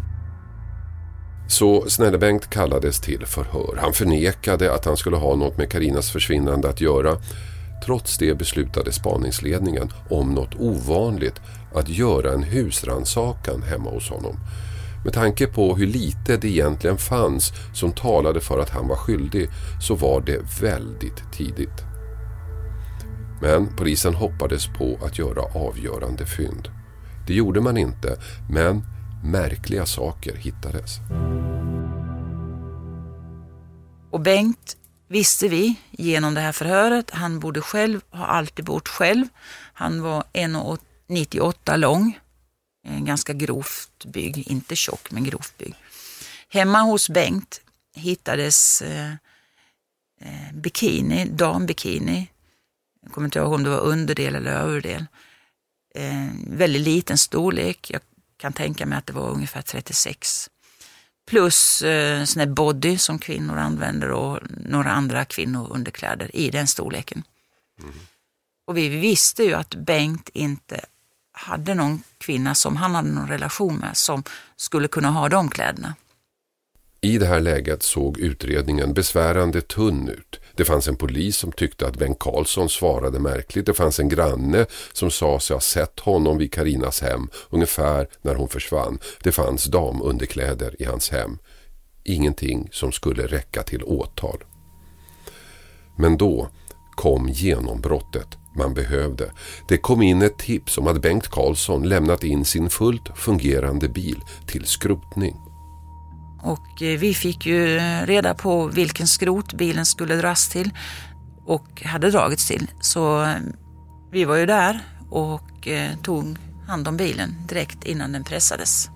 Så 1.47 1.89
Snälle-Bengt 1.89 2.49
kallades 2.49 2.99
till 2.99 3.25
förhör. 3.25 3.77
Han 3.81 3.93
förnekade 3.93 4.73
att 4.73 4.85
han 4.85 4.97
skulle 4.97 5.17
ha 5.17 5.35
något 5.35 5.57
med 5.57 5.71
Karinas 5.71 6.11
försvinnande 6.11 6.69
att 6.69 6.81
göra 6.81 7.17
Trots 7.85 8.17
det 8.17 8.37
beslutade 8.37 8.91
spaningsledningen 8.91 9.91
om 10.09 10.33
något 10.33 10.55
ovanligt 10.55 11.41
att 11.73 11.89
göra 11.89 12.33
en 12.33 12.43
husransakan 12.43 13.63
hemma 13.63 13.89
hos 13.89 14.09
honom. 14.09 14.39
Med 15.03 15.13
tanke 15.13 15.47
på 15.47 15.75
hur 15.75 15.87
lite 15.87 16.37
det 16.37 16.47
egentligen 16.47 16.97
fanns 16.97 17.53
som 17.73 17.91
talade 17.91 18.41
för 18.41 18.59
att 18.59 18.69
han 18.69 18.87
var 18.87 18.95
skyldig 18.95 19.49
så 19.81 19.95
var 19.95 20.21
det 20.21 20.61
väldigt 20.61 21.33
tidigt. 21.33 21.83
Men 23.41 23.75
polisen 23.75 24.15
hoppades 24.15 24.67
på 24.67 24.99
att 25.05 25.17
göra 25.17 25.41
avgörande 25.41 26.25
fynd. 26.25 26.69
Det 27.27 27.33
gjorde 27.33 27.61
man 27.61 27.77
inte, 27.77 28.17
men 28.49 28.83
märkliga 29.23 29.85
saker 29.85 30.35
hittades. 30.35 30.97
Och 34.11 34.19
Bengt 34.19 34.77
visste 35.07 35.47
vi 35.47 35.75
genom 35.91 36.33
det 36.33 36.41
här 36.41 36.51
förhöret. 36.51 37.11
Han 37.11 37.39
bodde 37.39 37.61
själv, 37.61 38.01
har 38.09 38.25
alltid 38.25 38.65
bott 38.65 38.87
själv. 38.87 39.25
Han 39.73 40.01
var 40.01 40.23
1,98 40.33 41.77
lång, 41.77 42.19
ganska 42.87 43.33
grovt 43.33 44.05
byggd, 44.05 44.47
inte 44.47 44.75
tjock 44.75 45.11
men 45.11 45.23
grovt 45.23 45.57
byggd. 45.57 45.75
Hemma 46.49 46.81
hos 46.81 47.09
Bengt 47.09 47.61
hittades 47.95 48.81
eh, 48.81 49.11
eh, 50.21 50.53
bikini, 50.53 51.25
dambikini. 51.25 52.27
Jag 53.09 53.13
kommer 53.13 53.27
inte 53.27 53.39
ihåg 53.39 53.53
om 53.53 53.63
det 53.63 53.69
var 53.69 53.79
underdel 53.79 54.35
eller 54.35 54.51
överdel. 54.51 55.05
Eh, 55.95 56.27
väldigt 56.47 56.81
liten 56.81 57.17
storlek. 57.17 57.91
Jag 57.91 58.01
kan 58.37 58.53
tänka 58.53 58.85
mig 58.85 58.97
att 58.97 59.05
det 59.05 59.13
var 59.13 59.29
ungefär 59.29 59.61
36. 59.61 60.49
Plus 61.27 61.81
eh, 61.81 62.23
sån 62.23 62.39
här 62.39 62.47
body 62.47 62.97
som 62.97 63.19
kvinnor 63.19 63.57
använder 63.57 64.11
och 64.11 64.39
några 64.49 64.91
andra 64.91 65.25
kvinnounderkläder 65.25 66.35
i 66.35 66.49
den 66.49 66.67
storleken. 66.67 67.23
Mm. 67.81 67.93
Och 68.67 68.77
vi 68.77 68.89
visste 68.89 69.43
ju 69.43 69.53
att 69.53 69.75
Bengt 69.75 70.29
inte 70.33 70.85
hade 71.31 71.73
någon 71.73 72.03
kvinna 72.17 72.55
som 72.55 72.75
han 72.75 72.95
hade 72.95 73.09
någon 73.09 73.27
relation 73.27 73.77
med 73.77 73.97
som 73.97 74.23
skulle 74.55 74.87
kunna 74.87 75.09
ha 75.09 75.29
de 75.29 75.49
kläderna. 75.49 75.95
I 77.01 77.17
det 77.17 77.25
här 77.25 77.39
läget 77.39 77.83
såg 77.83 78.19
utredningen 78.19 78.93
besvärande 78.93 79.61
tunn 79.61 80.09
ut. 80.09 80.39
Det 80.55 80.65
fanns 80.65 80.87
en 80.87 80.95
polis 80.95 81.37
som 81.37 81.51
tyckte 81.51 81.87
att 81.87 81.97
Bengt 81.97 82.19
Karlsson 82.19 82.69
svarade 82.69 83.19
märkligt. 83.19 83.65
Det 83.65 83.73
fanns 83.73 83.99
en 83.99 84.09
granne 84.09 84.65
som 84.93 85.11
sa 85.11 85.39
sig 85.39 85.53
ha 85.53 85.61
sett 85.61 85.99
honom 85.99 86.37
vid 86.37 86.53
Karinas 86.53 87.01
hem 87.01 87.29
ungefär 87.49 88.07
när 88.21 88.35
hon 88.35 88.47
försvann. 88.47 88.99
Det 89.23 89.31
fanns 89.31 89.65
damunderkläder 89.65 90.81
i 90.81 90.85
hans 90.85 91.09
hem. 91.09 91.37
Ingenting 92.03 92.69
som 92.71 92.91
skulle 92.91 93.27
räcka 93.27 93.63
till 93.63 93.83
åtal. 93.83 94.43
Men 95.97 96.17
då 96.17 96.49
kom 96.95 97.29
genombrottet 97.29 98.27
man 98.55 98.73
behövde. 98.73 99.31
Det 99.67 99.77
kom 99.77 100.01
in 100.01 100.21
ett 100.21 100.37
tips 100.37 100.77
om 100.77 100.87
att 100.87 101.01
Bengt 101.01 101.27
Karlsson 101.27 101.89
lämnat 101.89 102.23
in 102.23 102.45
sin 102.45 102.69
fullt 102.69 103.09
fungerande 103.15 103.89
bil 103.89 104.21
till 104.47 104.65
skrotning. 104.65 105.48
Och 106.41 106.81
eh, 106.81 106.99
vi 106.99 107.13
fick 107.13 107.45
ju 107.45 107.77
eh, 107.77 108.05
reda 108.05 108.33
på 108.33 108.67
vilken 108.67 109.07
skrot 109.07 109.53
bilen 109.53 109.85
skulle 109.85 110.15
dras 110.15 110.49
till 110.49 110.71
och 111.45 111.83
hade 111.85 112.11
dragits 112.11 112.47
till. 112.47 112.71
Så 112.81 113.23
eh, 113.23 113.35
vi 114.11 114.25
var 114.25 114.35
ju 114.35 114.45
där 114.45 114.79
och 115.09 115.67
tog 116.03 116.37
hand 116.67 116.87
om 116.87 116.97
bilen 116.97 117.35
direkt 117.47 117.83
innan 117.83 118.11
den 118.11 118.23
pressades 118.23 118.89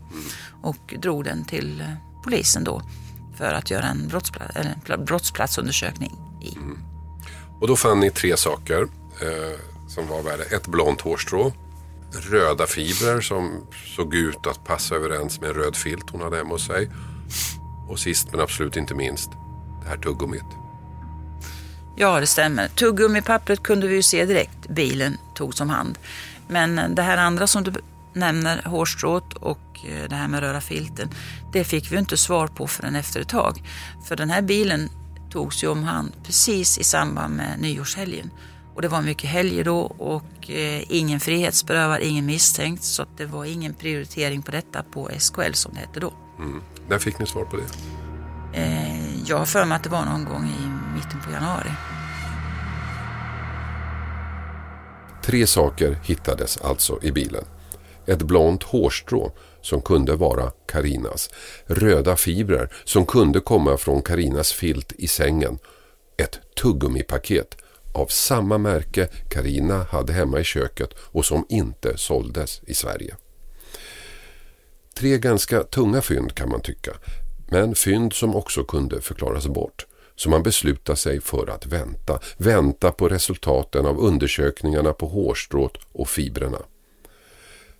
och 0.62 0.94
drog 0.98 1.24
den 1.24 1.46
till 1.46 1.84
polisen 2.24 2.64
då 2.64 2.82
för 3.38 3.54
att 3.54 3.72
göra 3.72 3.86
en 3.86 4.08
brottsplats, 4.08 4.58
brottsplatsundersökning 4.98 6.12
i. 6.42 6.56
Mm. 6.56 6.80
Och 7.62 7.68
då 7.68 7.76
fann 7.76 8.00
ni 8.00 8.12
tre 8.12 8.38
saker 8.38 8.82
eh, 9.22 9.60
som 9.88 10.08
var 10.08 10.22
värda. 10.22 10.44
Ett 10.44 10.68
blont 10.68 11.02
hårstrå, 11.02 11.54
röda 12.30 12.68
fibrer 12.68 13.22
som 13.22 13.68
såg 13.96 14.16
ut 14.16 14.48
att 14.48 14.66
passa 14.66 14.96
överens 14.96 15.42
med 15.42 15.50
en 15.50 15.56
röd 15.56 15.76
filt 15.76 16.10
hon 16.10 16.22
hade 16.22 16.38
hemma 16.38 16.50
hos 16.50 16.68
sig 16.68 16.90
och 17.90 18.00
sist 18.00 18.28
men 18.32 18.40
absolut 18.40 18.78
inte 18.78 18.96
minst, 18.96 19.32
det 19.84 19.90
här 19.90 19.98
tuggummit. 19.98 20.46
Ja, 21.96 22.20
det 22.20 22.28
stämmer. 22.28 22.68
Tuggummipappret 22.68 23.64
kunde 23.64 23.88
vi 23.88 23.96
ju 23.96 24.04
se 24.04 24.26
direkt. 24.26 24.70
Bilen 24.70 25.18
togs 25.34 25.62
om 25.62 25.70
hand. 25.70 25.98
Men 26.48 26.80
eh, 26.80 26.90
det 26.90 27.02
här 27.02 27.18
andra 27.18 27.48
som 27.48 27.64
du 27.64 27.74
nämner, 28.14 28.62
hårstrået 28.66 29.34
och 29.34 29.80
eh, 29.90 30.10
det 30.10 30.16
här 30.16 30.28
med 30.28 30.40
röda 30.40 30.62
filten, 30.62 31.10
det 31.52 31.64
fick 31.64 31.92
vi 31.92 31.98
inte 31.98 32.18
svar 32.18 32.48
på 32.48 32.68
förrän 32.68 32.96
efter 32.96 33.22
ett 33.22 33.30
tag. 33.30 33.64
För 34.06 34.16
den 34.16 34.30
här 34.30 34.42
bilen 34.42 34.90
togs 35.30 35.64
ju 35.64 35.68
om 35.68 35.84
hand 35.84 36.12
precis 36.24 36.78
i 36.78 36.84
samband 36.84 37.36
med 37.36 37.60
nyårshelgen. 37.60 38.32
Och 38.76 38.82
det 38.82 38.88
var 38.88 39.02
mycket 39.02 39.30
helger 39.30 39.64
då 39.64 39.80
och 39.82 40.50
eh, 40.50 40.84
ingen 40.90 41.20
frihetsberövad, 41.20 42.02
ingen 42.02 42.26
misstänkt. 42.26 42.84
Så 42.84 43.06
det 43.18 43.26
var 43.26 43.46
ingen 43.46 43.74
prioritering 43.74 44.42
på 44.42 44.52
detta 44.52 44.84
på 44.84 45.10
SKL 45.18 45.54
som 45.54 45.74
det 45.74 45.80
hette 45.80 46.00
då. 46.00 46.14
Mm. 46.40 46.62
När 46.90 47.00
fick 47.00 47.20
ni 47.20 47.26
svar 47.26 47.46
på 47.46 47.58
det? 47.58 47.64
Eh, 48.54 49.22
jag 49.26 49.38
har 49.38 49.46
för 49.46 49.66
mig 49.66 49.76
att 49.76 49.84
det 49.84 49.90
var 49.90 50.06
någon 50.06 50.26
gång 50.26 50.46
i 50.46 50.96
mitten 50.96 51.20
på 51.26 51.32
januari. 51.32 51.70
Tre 55.24 55.48
saker 55.48 55.98
hittades 56.04 56.58
alltså 56.58 57.00
i 57.02 57.12
bilen. 57.12 57.44
Ett 58.06 58.22
blont 58.22 58.64
hårstrå 58.64 59.32
som 59.62 59.82
kunde 59.82 60.16
vara 60.16 60.52
Karinas. 60.68 61.30
Röda 61.66 62.16
fibrer 62.16 62.74
som 62.84 63.06
kunde 63.06 63.40
komma 63.40 63.78
från 63.78 64.02
Karinas 64.02 64.52
filt 64.52 64.92
i 64.92 65.08
sängen. 65.08 65.58
Ett 66.18 66.40
tuggummipaket 66.62 67.58
av 67.94 68.06
samma 68.06 68.58
märke 68.58 69.08
Karina 69.30 69.84
hade 69.84 70.14
hemma 70.14 70.40
i 70.40 70.44
köket 70.44 70.94
och 70.98 71.26
som 71.26 71.46
inte 71.50 71.98
såldes 71.98 72.62
i 72.66 72.74
Sverige. 72.74 73.16
Tre 74.94 75.18
ganska 75.18 75.64
tunga 75.64 76.02
fynd 76.02 76.36
kan 76.36 76.50
man 76.50 76.62
tycka, 76.62 76.92
men 77.48 77.76
fynd 77.76 78.14
som 78.14 78.36
också 78.36 78.64
kunde 78.64 79.02
förklaras 79.02 79.48
bort. 79.48 79.86
Så 80.16 80.30
man 80.30 80.44
beslutade 80.44 80.96
sig 80.96 81.22
för 81.22 81.50
att 81.50 81.66
vänta, 81.66 82.20
vänta 82.38 82.92
på 82.92 83.10
resultaten 83.10 83.86
av 83.86 84.00
undersökningarna 84.00 84.94
på 84.94 85.08
hårstrået 85.08 85.78
och 85.92 86.10
fibrerna. 86.10 86.60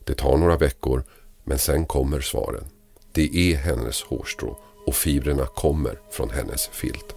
Det 0.04 0.14
tar 0.14 0.38
några 0.38 0.58
veckor, 0.58 1.04
men 1.44 1.60
sen 1.60 1.86
kommer 1.86 2.22
svaren. 2.22 2.64
Det 3.12 3.36
är 3.36 3.56
hennes 3.56 4.04
hårstrå 4.04 4.60
och 4.86 4.96
fibrerna 4.96 5.46
kommer 5.46 6.00
från 6.12 6.30
hennes 6.30 6.68
filt. 6.68 7.16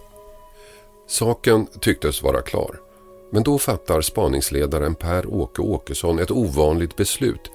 Saken 1.07 1.67
tycktes 1.81 2.23
vara 2.23 2.41
klar. 2.41 2.79
Men 3.31 3.43
då 3.43 3.57
fattar 3.57 4.01
spaningsledaren 4.01 4.95
Per-Åke 4.95 5.61
Åkesson 5.61 6.19
ett 6.19 6.31
ovanligt 6.31 6.95
beslut. 6.95 7.51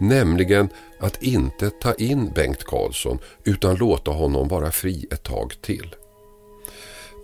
Nämligen 0.00 0.68
att 1.00 1.22
inte 1.22 1.70
ta 1.70 1.94
in 1.94 2.32
Bengt 2.32 2.64
Karlsson 2.64 3.18
utan 3.44 3.76
låta 3.76 4.10
honom 4.10 4.48
vara 4.48 4.70
fri 4.72 5.06
ett 5.10 5.22
tag 5.22 5.54
till. 5.62 5.96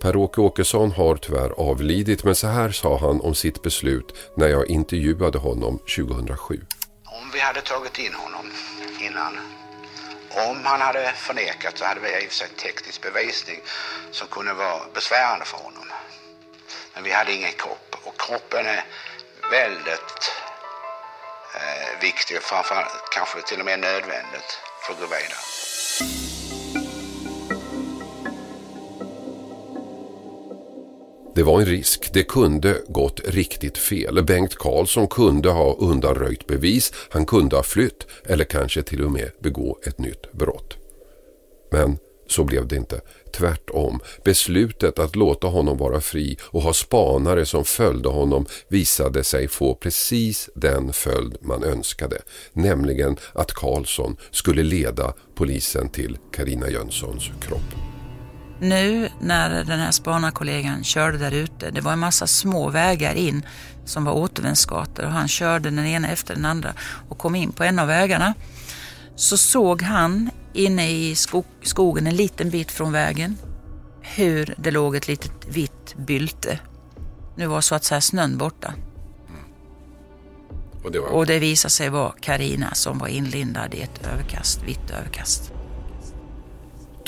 Per-Åke 0.01 0.41
Åkesson 0.41 0.91
har 0.91 1.15
tyvärr 1.15 1.49
avlidit 1.49 2.23
men 2.23 2.35
så 2.35 2.47
här 2.47 2.71
sa 2.71 2.97
han 2.97 3.21
om 3.21 3.35
sitt 3.35 3.61
beslut 3.61 4.15
när 4.35 4.47
jag 4.47 4.69
intervjuade 4.69 5.37
honom 5.37 5.77
2007. 5.77 6.61
Om 7.05 7.31
vi 7.33 7.39
hade 7.39 7.61
tagit 7.61 7.99
in 7.99 8.13
honom 8.13 8.45
innan, 9.01 9.33
om 10.49 10.57
han 10.63 10.81
hade 10.81 11.13
förnekat 11.15 11.77
så 11.77 11.85
hade 11.85 11.99
vi 11.99 12.07
i 12.07 12.27
och 12.27 12.31
för 12.31 12.35
sig 12.35 12.47
teknisk 12.47 13.01
bevisning 13.01 13.59
som 14.11 14.27
kunde 14.27 14.53
vara 14.53 14.81
besvärande 14.93 15.45
för 15.45 15.57
honom. 15.57 15.87
Men 16.93 17.03
vi 17.03 17.11
hade 17.11 17.33
ingen 17.33 17.51
kropp 17.57 17.95
och 18.03 18.21
kroppen 18.21 18.65
är 18.65 18.85
väldigt 19.51 20.31
eh, 21.57 22.37
och 22.37 22.43
framförallt 22.43 23.09
kanske 23.13 23.41
till 23.41 23.59
och 23.59 23.65
med 23.65 23.79
nödvändigt 23.79 24.51
för 24.83 24.93
att 24.93 24.99
gå 24.99 25.05
vidare. 25.05 25.37
Det 31.37 31.43
var 31.43 31.59
en 31.59 31.65
risk. 31.65 32.13
Det 32.13 32.23
kunde 32.23 32.81
gått 32.87 33.19
riktigt 33.25 33.77
fel. 33.77 34.23
Bengt 34.23 34.55
Karlsson 34.55 35.07
kunde 35.07 35.49
ha 35.49 35.73
undanröjt 35.73 36.47
bevis, 36.47 36.93
han 37.09 37.25
kunde 37.25 37.55
ha 37.55 37.63
flytt 37.63 38.07
eller 38.25 38.45
kanske 38.45 38.83
till 38.83 39.03
och 39.03 39.11
med 39.11 39.31
begå 39.39 39.79
ett 39.83 39.99
nytt 39.99 40.31
brott. 40.31 40.77
Men 41.71 41.97
så 42.27 42.43
blev 42.43 42.67
det 42.67 42.75
inte. 42.75 43.01
Tvärtom, 43.37 43.99
beslutet 44.23 44.99
att 44.99 45.15
låta 45.15 45.47
honom 45.47 45.77
vara 45.77 46.01
fri 46.01 46.37
och 46.43 46.61
ha 46.61 46.73
spanare 46.73 47.45
som 47.45 47.65
följde 47.65 48.09
honom 48.09 48.45
visade 48.67 49.23
sig 49.23 49.47
få 49.47 49.75
precis 49.75 50.49
den 50.55 50.93
följd 50.93 51.37
man 51.41 51.63
önskade. 51.63 52.17
Nämligen 52.53 53.17
att 53.33 53.53
Karlsson 53.53 54.17
skulle 54.31 54.63
leda 54.63 55.13
polisen 55.35 55.89
till 55.89 56.17
Karina 56.31 56.69
Jönssons 56.69 57.31
kropp. 57.41 57.75
Nu 58.59 59.09
när 59.21 59.63
den 59.63 59.79
här 59.79 59.91
spanarkollegan 59.91 60.83
körde 60.83 61.17
där 61.17 61.31
ute, 61.31 61.71
det 61.71 61.81
var 61.81 61.93
en 61.93 61.99
massa 61.99 62.27
små 62.27 62.69
vägar 62.69 63.13
in 63.13 63.45
som 63.85 64.05
var 64.05 64.13
återvändsgator 64.13 65.05
och 65.05 65.11
han 65.11 65.27
körde 65.27 65.69
den 65.69 65.85
ena 65.85 66.07
efter 66.07 66.35
den 66.35 66.45
andra 66.45 66.73
och 67.09 67.17
kom 67.17 67.35
in 67.35 67.51
på 67.51 67.63
en 67.63 67.79
av 67.79 67.87
vägarna. 67.87 68.33
Så 69.17 69.37
såg 69.37 69.81
han 69.81 70.29
inne 70.53 70.91
i 70.91 71.15
skog, 71.15 71.45
skogen 71.61 72.07
en 72.07 72.15
liten 72.15 72.49
bit 72.49 72.71
från 72.71 72.91
vägen 72.91 73.37
hur 74.01 74.55
det 74.57 74.71
låg 74.71 74.95
ett 74.95 75.07
litet 75.07 75.47
vitt 75.47 75.95
bylte. 75.97 76.59
Nu 77.35 77.47
var 77.47 77.61
så 77.61 77.75
att 77.75 77.83
säga 77.83 78.01
snön 78.01 78.37
borta. 78.37 78.73
Mm. 79.29 79.41
Och, 80.83 80.91
det 80.91 80.99
var... 80.99 81.07
och 81.07 81.25
det 81.25 81.39
visade 81.39 81.71
sig 81.71 81.89
vara 81.89 82.13
Karina 82.21 82.73
som 82.73 82.99
var 82.99 83.07
inlindad 83.07 83.73
i 83.73 83.81
ett 83.81 84.07
överkast, 84.07 84.63
vitt 84.63 84.91
överkast. 84.99 85.51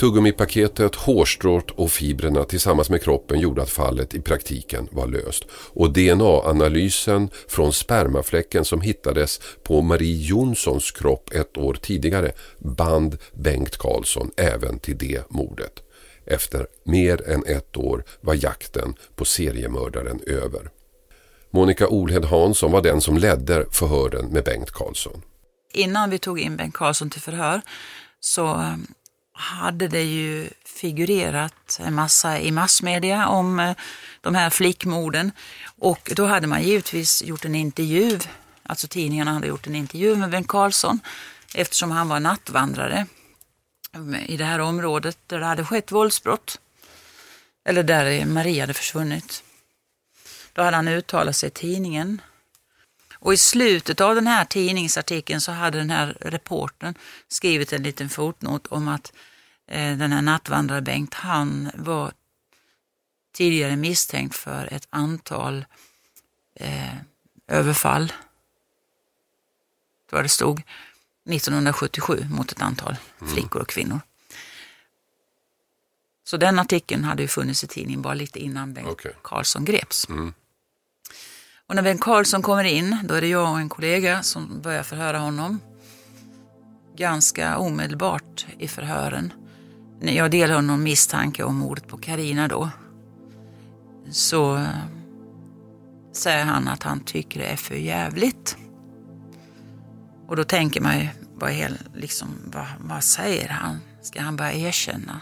Tuggummipaketet, 0.00 0.94
hårstrået 0.94 1.70
och 1.70 1.90
fibrerna 1.90 2.44
tillsammans 2.44 2.90
med 2.90 3.02
kroppen 3.02 3.40
gjorde 3.40 3.62
att 3.62 3.70
fallet 3.70 4.14
i 4.14 4.20
praktiken 4.20 4.88
var 4.92 5.06
löst. 5.06 5.44
Och 5.52 5.92
DNA-analysen 5.92 7.30
från 7.48 7.72
spermafläcken 7.72 8.64
som 8.64 8.80
hittades 8.80 9.40
på 9.62 9.82
Marie 9.82 10.16
Jonssons 10.16 10.90
kropp 10.90 11.30
ett 11.32 11.56
år 11.56 11.74
tidigare 11.74 12.32
band 12.58 13.18
Bengt 13.32 13.76
Karlsson 13.76 14.30
även 14.36 14.78
till 14.78 14.98
det 14.98 15.30
mordet. 15.30 15.72
Efter 16.26 16.66
mer 16.84 17.30
än 17.30 17.44
ett 17.46 17.76
år 17.76 18.04
var 18.20 18.34
jakten 18.34 18.94
på 19.16 19.24
seriemördaren 19.24 20.20
över. 20.26 20.70
Monica 21.50 21.88
Olhed 21.88 22.24
Hansson 22.24 22.72
var 22.72 22.82
den 22.82 23.00
som 23.00 23.16
ledde 23.16 23.66
förhören 23.70 24.26
med 24.26 24.44
Bengt 24.44 24.70
Karlsson. 24.70 25.22
Innan 25.72 26.10
vi 26.10 26.18
tog 26.18 26.40
in 26.40 26.56
Bengt 26.56 26.74
Karlsson 26.74 27.10
till 27.10 27.22
förhör 27.22 27.60
så 28.20 28.64
hade 29.40 29.88
det 29.88 30.02
ju 30.02 30.50
figurerat 30.64 31.78
en 31.80 31.94
massa 31.94 32.40
i 32.40 32.50
massmedia 32.50 33.28
om 33.28 33.60
eh, 33.60 33.76
de 34.20 34.34
här 34.34 34.50
flickmorden. 34.50 35.32
Och 35.78 36.12
då 36.16 36.26
hade 36.26 36.46
man 36.46 36.62
givetvis 36.62 37.22
gjort 37.22 37.44
en 37.44 37.54
intervju, 37.54 38.18
Alltså 38.70 38.88
tidningarna 38.88 39.32
hade 39.32 39.46
gjort 39.46 39.66
en 39.66 39.74
intervju 39.74 40.16
med 40.16 40.30
Bengt 40.30 40.48
Karlsson 40.48 41.00
eftersom 41.54 41.90
han 41.90 42.08
var 42.08 42.20
nattvandrare 42.20 43.06
i 44.26 44.36
det 44.36 44.44
här 44.44 44.58
området 44.58 45.18
där 45.26 45.38
det 45.40 45.46
hade 45.46 45.64
skett 45.64 45.92
våldsbrott. 45.92 46.60
Eller 47.64 47.82
där 47.82 48.26
Maria 48.26 48.62
hade 48.62 48.74
försvunnit. 48.74 49.42
Då 50.52 50.62
hade 50.62 50.76
han 50.76 50.88
uttalat 50.88 51.36
sig 51.36 51.46
i 51.46 51.50
tidningen. 51.50 52.20
Och 53.14 53.32
i 53.32 53.36
slutet 53.36 54.00
av 54.00 54.14
den 54.14 54.26
här 54.26 54.44
tidningsartikeln 54.44 55.40
så 55.40 55.52
hade 55.52 55.78
den 55.78 55.90
här 55.90 56.16
reporten 56.20 56.94
skrivit 57.28 57.72
en 57.72 57.82
liten 57.82 58.08
fotnot 58.08 58.66
om 58.66 58.88
att 58.88 59.12
den 59.70 60.12
här 60.12 60.22
nattvandrare 60.22 60.82
Bengt, 60.82 61.14
han 61.14 61.70
var 61.74 62.12
tidigare 63.32 63.76
misstänkt 63.76 64.36
för 64.36 64.68
ett 64.72 64.86
antal 64.90 65.64
eh, 66.54 66.94
överfall. 67.48 68.12
Det 70.10 70.16
var 70.16 70.22
det 70.22 70.28
stod 70.28 70.62
1977 71.30 72.26
mot 72.30 72.52
ett 72.52 72.62
antal 72.62 72.96
mm. 73.20 73.32
flickor 73.32 73.62
och 73.62 73.68
kvinnor. 73.68 74.00
Så 76.24 76.36
den 76.36 76.58
artikeln 76.58 77.04
hade 77.04 77.22
ju 77.22 77.28
funnits 77.28 77.64
i 77.64 77.66
tidningen 77.66 78.02
bara 78.02 78.14
lite 78.14 78.38
innan 78.38 78.74
Bengt 78.74 78.88
okay. 78.88 79.12
Karlsson 79.22 79.64
greps. 79.64 80.08
Mm. 80.08 80.34
Och 81.66 81.74
när 81.74 81.82
Bengt 81.82 82.00
Karlsson 82.00 82.42
kommer 82.42 82.64
in, 82.64 82.98
då 83.04 83.14
är 83.14 83.20
det 83.20 83.26
jag 83.26 83.50
och 83.50 83.58
en 83.58 83.68
kollega 83.68 84.22
som 84.22 84.60
börjar 84.60 84.82
förhöra 84.82 85.18
honom. 85.18 85.60
Ganska 86.96 87.58
omedelbart 87.58 88.46
i 88.58 88.68
förhören. 88.68 89.32
När 90.00 90.12
jag 90.12 90.30
delar 90.30 90.62
någon 90.62 90.82
misstanke 90.82 91.44
om 91.44 91.56
mordet 91.56 91.88
på 91.88 91.96
Karina 91.96 92.48
då. 92.48 92.70
Så 94.10 94.56
eh, 94.56 94.68
säger 96.12 96.44
han 96.44 96.68
att 96.68 96.82
han 96.82 97.00
tycker 97.00 97.40
det 97.40 97.46
är 97.46 97.56
för 97.56 97.74
jävligt. 97.74 98.56
Och 100.28 100.36
då 100.36 100.44
tänker 100.44 100.80
man 100.80 100.98
ju, 100.98 101.08
vad, 101.34 101.50
hel, 101.50 101.78
liksom, 101.94 102.28
vad, 102.44 102.66
vad 102.78 103.04
säger 103.04 103.48
han? 103.48 103.78
Ska 104.02 104.20
han 104.20 104.36
börja 104.36 104.52
erkänna? 104.52 105.20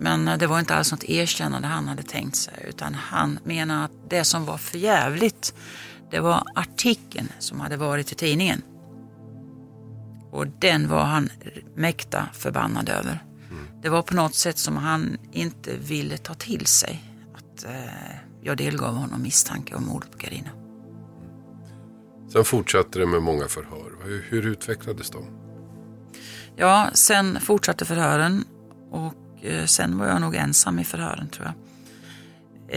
Men 0.00 0.28
eh, 0.28 0.38
det 0.38 0.46
var 0.46 0.58
inte 0.58 0.74
alls 0.74 0.92
något 0.92 1.04
erkännande 1.04 1.68
han 1.68 1.88
hade 1.88 2.02
tänkt 2.02 2.36
sig 2.36 2.66
utan 2.68 2.94
han 2.94 3.38
menar 3.44 3.84
att 3.84 4.10
det 4.10 4.24
som 4.24 4.44
var 4.44 4.58
för 4.58 4.78
jävligt 4.78 5.54
det 6.10 6.20
var 6.20 6.42
artikeln 6.54 7.28
som 7.38 7.60
hade 7.60 7.76
varit 7.76 8.12
i 8.12 8.14
tidningen. 8.14 8.62
Och 10.36 10.46
den 10.46 10.88
var 10.88 11.04
han 11.04 11.28
mäkta 11.74 12.28
förbannad 12.32 12.88
över. 12.88 13.24
Mm. 13.50 13.66
Det 13.82 13.88
var 13.88 14.02
på 14.02 14.14
något 14.14 14.34
sätt 14.34 14.58
som 14.58 14.76
han 14.76 15.16
inte 15.32 15.76
ville 15.76 16.16
ta 16.16 16.34
till 16.34 16.66
sig. 16.66 17.02
Att 17.34 17.64
eh, 17.64 18.16
jag 18.42 18.56
delgav 18.56 18.94
honom 18.94 19.22
misstanke 19.22 19.74
om 19.74 19.86
mordet 19.86 20.10
på 20.12 20.18
Carina. 20.18 20.50
Sen 22.32 22.44
fortsatte 22.44 22.98
det 22.98 23.06
med 23.06 23.22
många 23.22 23.48
förhör. 23.48 23.92
Hur, 24.04 24.26
hur 24.28 24.46
utvecklades 24.46 25.10
de? 25.10 25.24
Ja, 26.56 26.90
sen 26.94 27.40
fortsatte 27.40 27.84
förhören 27.84 28.44
och 28.90 29.14
Eh, 29.46 29.64
sen 29.64 29.98
var 29.98 30.06
jag 30.06 30.20
nog 30.20 30.34
ensam 30.34 30.78
i 30.78 30.84
förhören 30.84 31.28
tror 31.28 31.46
jag. 31.46 31.54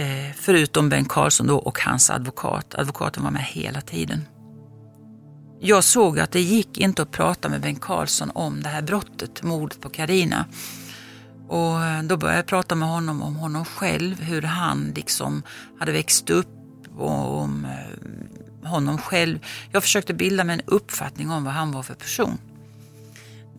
Eh, 0.04 0.32
förutom 0.36 0.90
Bengt 0.90 1.10
Karlsson 1.10 1.48
då 1.48 1.58
och 1.58 1.80
hans 1.80 2.10
advokat. 2.10 2.76
Advokaten 2.76 3.24
var 3.24 3.32
med 3.32 3.44
hela 3.44 3.82
tiden. 3.82 4.26
Jag 5.62 5.84
såg 5.84 6.20
att 6.20 6.32
det 6.32 6.42
gick 6.42 6.78
inte 6.78 7.02
att 7.02 7.12
prata 7.12 7.50
med 7.50 7.62
Bengt 7.62 7.82
Karlsson 7.82 8.32
om 8.34 8.64
det 8.64 8.70
här 8.70 8.82
brottet, 8.82 9.44
mordet 9.44 9.82
på 9.82 9.90
Karina. 9.90 10.46
Och 11.48 11.84
eh, 11.84 12.04
då 12.04 12.18
började 12.18 12.38
jag 12.38 12.46
prata 12.46 12.76
med 12.76 12.90
honom 12.90 13.22
om 13.22 13.36
honom 13.36 13.66
själv, 13.66 14.22
hur 14.22 14.42
han 14.42 14.94
liksom 14.96 15.44
hade 15.80 15.92
växt 15.92 16.30
upp 16.30 16.48
och 16.98 17.38
om 17.40 17.66
eh, 17.66 18.70
honom 18.70 18.98
själv. 18.98 19.40
Jag 19.72 19.84
försökte 19.84 20.14
bilda 20.14 20.44
mig 20.44 20.54
en 20.54 20.62
uppfattning 20.66 21.32
om 21.32 21.44
vad 21.44 21.54
han 21.54 21.72
var 21.72 21.84
för 21.84 21.94
person. 21.94 22.38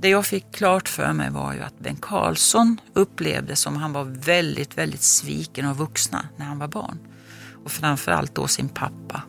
Det 0.01 0.09
jag 0.09 0.27
fick 0.27 0.53
klart 0.53 0.89
för 0.89 1.13
mig 1.13 1.31
var 1.31 1.53
ju 1.53 1.61
att 1.61 1.79
Bengt 1.79 2.01
Karlsson 2.01 2.81
upplevde 2.93 3.57
som 3.57 3.77
han 3.77 3.93
var 3.93 4.05
väldigt, 4.05 4.79
väldigt 4.79 5.03
sviken 5.03 5.67
av 5.67 5.77
vuxna 5.77 6.29
när 6.37 6.47
han 6.47 6.59
var 6.59 6.69
barn. 6.69 6.99
Och 7.65 7.71
framförallt 7.71 8.35
då 8.35 8.47
sin 8.47 8.69
pappa. 8.69 9.23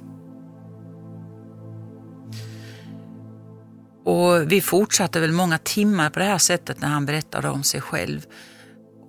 Och 4.06 4.52
vi 4.52 4.62
fortsatte 4.62 5.20
väl 5.20 5.32
många 5.32 5.58
timmar 5.58 6.10
på 6.10 6.20
det 6.20 6.26
här 6.26 6.38
sättet 6.38 6.82
när 6.82 6.88
han 6.88 7.06
berättade 7.06 7.50
om 7.50 7.64
sig 7.64 7.82
själv. 7.82 8.26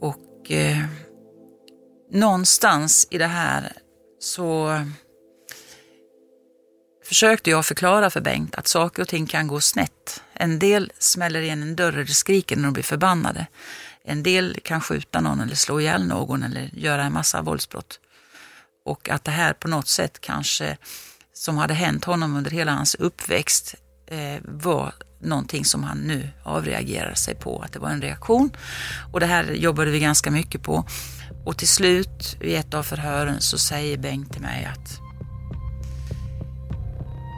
Och 0.01 0.51
eh, 0.51 0.79
någonstans 2.13 3.07
i 3.11 3.19
det 3.19 3.27
här 3.27 3.73
så 4.21 4.79
försökte 7.05 7.51
jag 7.51 7.67
förklara 7.67 8.11
för 8.11 8.21
Bengt 8.21 8.55
att 8.55 8.67
saker 8.67 9.03
och 9.03 9.09
ting 9.09 9.27
kan 9.27 9.47
gå 9.47 9.61
snett. 9.61 10.23
En 10.33 10.59
del 10.59 10.93
smäller 10.99 11.41
igen 11.41 11.63
en 11.63 11.77
dörr 11.77 11.93
eller 11.93 12.05
skriker 12.05 12.57
när 12.57 12.65
de 12.65 12.73
blir 12.73 12.85
förbannade. 12.85 13.47
En 14.05 14.23
del 14.23 14.59
kan 14.65 14.81
skjuta 14.81 15.21
någon 15.21 15.41
eller 15.41 15.55
slå 15.55 15.81
ihjäl 15.81 16.07
någon 16.07 16.43
eller 16.43 16.71
göra 16.73 17.05
en 17.05 17.13
massa 17.13 17.43
våldsbrott. 17.43 18.01
Och 18.85 19.09
att 19.09 19.25
det 19.25 19.31
här 19.31 19.53
på 19.53 19.69
något 19.69 19.89
sätt 19.89 20.21
kanske, 20.21 20.77
som 21.33 21.57
hade 21.57 21.75
hänt 21.75 22.05
honom 22.05 22.37
under 22.37 22.51
hela 22.51 22.73
hans 22.73 22.95
uppväxt, 22.95 23.75
Eh, 24.07 24.41
var 24.45 24.95
någonting 25.21 25.65
som 25.65 25.85
han 25.85 25.99
nu 25.99 26.29
avreagerade 26.43 27.17
sig 27.17 27.35
på, 27.35 27.59
att 27.59 27.73
det 27.73 27.79
var 27.79 27.91
en 27.91 28.03
reaktion. 28.03 28.51
Och 29.13 29.21
det 29.21 29.27
här 29.27 29.45
jobbade 29.45 29.91
vi 29.91 30.01
ganska 30.01 30.31
mycket 30.31 30.63
på. 30.63 30.85
Och 31.45 31.59
till 31.59 31.69
slut, 31.69 32.37
i 32.41 32.55
ett 32.55 32.75
av 32.75 32.83
förhören, 32.83 33.41
så 33.41 33.59
säger 33.59 33.99
Bengt 33.99 34.33
till 34.33 34.43
mig 34.43 34.65
att 34.65 35.01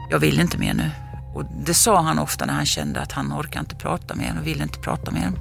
jag 0.09 0.19
vill 0.19 0.39
inte 0.39 0.57
mer 0.57 0.73
nu. 0.73 0.91
Och 1.35 1.45
det 1.65 1.73
sa 1.73 2.01
han 2.01 2.19
ofta 2.19 2.45
när 2.45 2.53
han 2.53 2.65
kände 2.65 3.01
att 3.01 3.11
han 3.11 3.33
orkar 3.33 3.59
inte 3.59 3.75
prata 3.75 4.15
mer 4.15 4.37
och 4.41 4.47
vill 4.47 4.61
inte 4.61 4.79
prata 4.79 5.11
mer. 5.11 5.31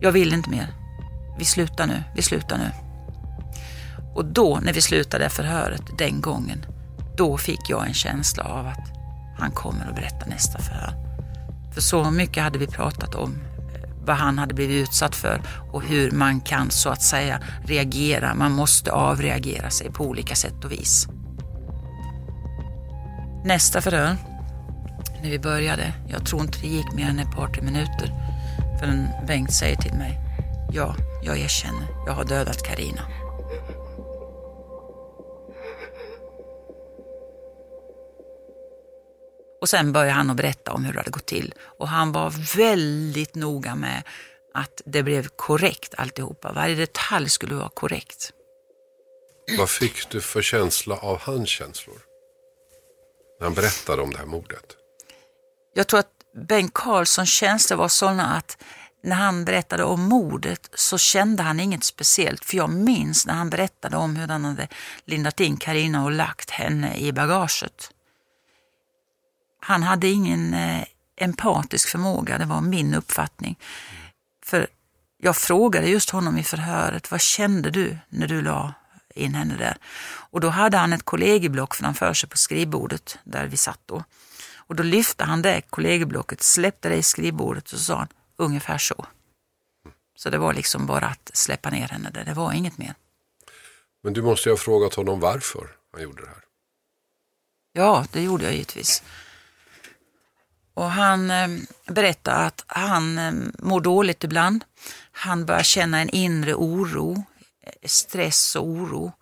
Jag 0.00 0.12
vill 0.12 0.32
inte 0.32 0.50
mer. 0.50 0.74
Vi 1.38 1.44
slutar 1.44 1.86
nu, 1.86 2.02
vi 2.16 2.22
slutar 2.22 2.58
nu. 2.58 2.70
Och 4.14 4.24
då 4.24 4.60
när 4.62 4.72
vi 4.72 4.80
slutade 4.80 5.28
förhöret 5.28 5.82
den 5.98 6.20
gången, 6.20 6.66
då 7.16 7.38
fick 7.38 7.60
jag 7.70 7.86
en 7.86 7.94
känsla 7.94 8.44
av 8.44 8.66
att 8.66 8.99
han 9.40 9.50
kommer 9.50 9.86
att 9.86 9.94
berätta 9.94 10.26
nästa 10.26 10.58
förhör. 10.58 10.94
För 11.74 11.80
så 11.80 12.10
mycket 12.10 12.42
hade 12.42 12.58
vi 12.58 12.66
pratat 12.66 13.14
om 13.14 13.34
eh, 13.74 13.80
vad 14.04 14.16
han 14.16 14.38
hade 14.38 14.54
blivit 14.54 14.88
utsatt 14.88 15.16
för 15.16 15.42
och 15.72 15.82
hur 15.82 16.10
man 16.10 16.40
kan 16.40 16.70
så 16.70 16.88
att 16.88 17.02
säga 17.02 17.40
reagera. 17.64 18.34
Man 18.34 18.52
måste 18.52 18.92
avreagera 18.92 19.70
sig 19.70 19.92
på 19.92 20.04
olika 20.04 20.34
sätt 20.34 20.64
och 20.64 20.72
vis. 20.72 21.08
Nästa 23.44 23.80
förhör, 23.80 24.16
när 25.22 25.30
vi 25.30 25.38
började, 25.38 25.92
jag 26.08 26.26
tror 26.26 26.42
inte 26.42 26.58
det 26.60 26.66
gick 26.66 26.92
mer 26.92 27.08
än 27.08 27.18
ett 27.18 27.32
par, 27.32 27.48
tre 27.48 27.62
minuter 27.62 28.12
förrän 28.80 29.08
Bengt 29.26 29.52
säger 29.52 29.76
till 29.76 29.94
mig, 29.94 30.18
ja, 30.72 30.94
jag 31.22 31.38
erkänner, 31.38 31.86
jag 32.06 32.12
har 32.12 32.24
dödat 32.24 32.62
Karina. 32.62 33.02
Och 39.60 39.68
sen 39.68 39.92
började 39.92 40.12
han 40.12 40.30
att 40.30 40.36
berätta 40.36 40.72
om 40.72 40.84
hur 40.84 40.92
det 40.92 40.98
hade 40.98 41.10
gått 41.10 41.26
till. 41.26 41.54
Och 41.78 41.88
han 41.88 42.12
var 42.12 42.56
väldigt 42.56 43.34
noga 43.34 43.74
med 43.74 44.02
att 44.54 44.82
det 44.84 45.02
blev 45.02 45.28
korrekt 45.28 45.94
alltihopa. 45.98 46.52
Varje 46.52 46.74
detalj 46.74 47.30
skulle 47.30 47.54
vara 47.54 47.68
korrekt. 47.68 48.32
Vad 49.58 49.70
fick 49.70 50.10
du 50.10 50.20
för 50.20 50.42
känsla 50.42 50.96
av 50.96 51.18
hans 51.18 51.48
känslor? 51.48 51.98
När 53.40 53.46
han 53.46 53.54
berättade 53.54 54.02
om 54.02 54.10
det 54.10 54.18
här 54.18 54.26
mordet? 54.26 54.76
Jag 55.74 55.86
tror 55.86 56.00
att 56.00 56.12
Bengt 56.48 56.74
Karlssons 56.74 57.30
känslor 57.30 57.78
var 57.78 57.88
sådana 57.88 58.36
att 58.36 58.58
när 59.02 59.16
han 59.16 59.44
berättade 59.44 59.84
om 59.84 60.02
mordet 60.02 60.70
så 60.74 60.98
kände 60.98 61.42
han 61.42 61.60
inget 61.60 61.84
speciellt. 61.84 62.44
För 62.44 62.56
jag 62.56 62.70
minns 62.70 63.26
när 63.26 63.34
han 63.34 63.50
berättade 63.50 63.96
om 63.96 64.16
hur 64.16 64.28
han 64.28 64.44
hade 64.44 64.68
lindat 65.04 65.40
in 65.40 65.56
Karina 65.56 66.04
och 66.04 66.10
lagt 66.10 66.50
henne 66.50 66.96
i 66.96 67.12
bagaget. 67.12 67.90
Han 69.60 69.82
hade 69.82 70.08
ingen 70.08 70.54
eh, 70.54 70.84
empatisk 71.16 71.88
förmåga, 71.88 72.38
det 72.38 72.44
var 72.44 72.60
min 72.60 72.94
uppfattning. 72.94 73.58
För 74.44 74.66
jag 75.18 75.36
frågade 75.36 75.86
just 75.86 76.10
honom 76.10 76.38
i 76.38 76.42
förhöret, 76.42 77.10
vad 77.10 77.20
kände 77.20 77.70
du 77.70 77.98
när 78.08 78.28
du 78.28 78.42
la 78.42 78.74
in 79.14 79.34
henne 79.34 79.56
där. 79.56 79.76
Och 80.30 80.40
då 80.40 80.48
hade 80.48 80.76
han 80.76 80.92
ett 80.92 81.02
kollegieblock 81.02 81.74
framför 81.74 82.14
sig 82.14 82.28
på 82.28 82.36
skrivbordet 82.36 83.18
där 83.24 83.46
vi 83.46 83.56
satt 83.56 83.80
då. 83.86 84.04
Och 84.56 84.76
då 84.76 84.82
lyfte 84.82 85.24
han 85.24 85.42
det 85.42 85.62
kollegieblocket, 85.70 86.42
släppte 86.42 86.88
det 86.88 86.96
i 86.96 87.02
skrivbordet 87.02 87.64
och 87.64 87.78
så 87.78 87.84
sa 87.84 87.96
han 87.96 88.08
ungefär 88.36 88.78
så. 88.78 89.06
Så 90.16 90.30
det 90.30 90.38
var 90.38 90.54
liksom 90.54 90.86
bara 90.86 91.06
att 91.06 91.30
släppa 91.34 91.70
ner 91.70 91.88
henne 91.88 92.10
där, 92.10 92.24
det 92.24 92.34
var 92.34 92.52
inget 92.52 92.78
mer. 92.78 92.94
Men 94.02 94.12
du 94.12 94.22
måste 94.22 94.48
ju 94.48 94.52
ha 94.52 94.56
frågat 94.56 94.94
honom 94.94 95.20
varför 95.20 95.70
han 95.92 96.02
gjorde 96.02 96.22
det 96.22 96.28
här. 96.28 96.44
Ja, 97.72 98.06
det 98.12 98.22
gjorde 98.22 98.44
jag 98.44 98.52
givetvis. 98.52 99.02
Och 100.74 100.90
han 100.90 101.30
eh, 101.30 101.48
berättar 101.86 102.46
att 102.46 102.64
han 102.66 103.18
eh, 103.18 103.32
mår 103.58 103.80
dåligt 103.80 104.24
ibland. 104.24 104.64
Han 105.12 105.46
börjar 105.46 105.62
känna 105.62 106.00
en 106.00 106.10
inre 106.10 106.54
oro 106.54 107.24
eh, 107.62 107.72
stress 107.84 108.56
och 108.56 108.66
oro. 108.66 109.12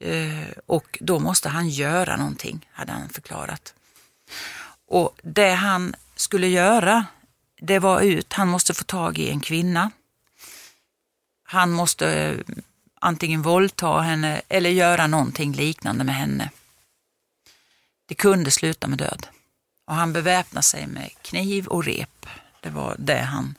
Eh, 0.00 0.48
och 0.66 0.98
då 1.00 1.18
måste 1.18 1.48
han 1.48 1.68
göra 1.68 2.16
någonting, 2.16 2.68
hade 2.72 2.92
han 2.92 3.08
förklarat. 3.08 3.74
Och 4.88 5.18
det 5.22 5.54
han 5.54 5.94
skulle 6.16 6.48
göra, 6.48 7.06
det 7.60 7.78
var 7.78 8.00
ut, 8.00 8.32
han 8.32 8.48
måste 8.48 8.74
få 8.74 8.84
tag 8.84 9.18
i 9.18 9.30
en 9.30 9.40
kvinna. 9.40 9.90
Han 11.44 11.70
måste 11.70 12.12
eh, 12.12 12.38
antingen 13.00 13.42
våldta 13.42 14.00
henne 14.00 14.42
eller 14.48 14.70
göra 14.70 15.06
någonting 15.06 15.52
liknande 15.52 16.04
med 16.04 16.14
henne. 16.14 16.50
Det 18.06 18.14
kunde 18.14 18.50
sluta 18.50 18.86
med 18.86 18.98
död. 18.98 19.26
Och 19.86 19.94
han 19.94 20.12
beväpnade 20.12 20.62
sig 20.62 20.86
med 20.86 21.10
kniv 21.22 21.66
och 21.66 21.84
rep. 21.84 22.26
Det 22.60 22.70
var 22.70 22.96
det 22.98 23.20
han 23.20 23.54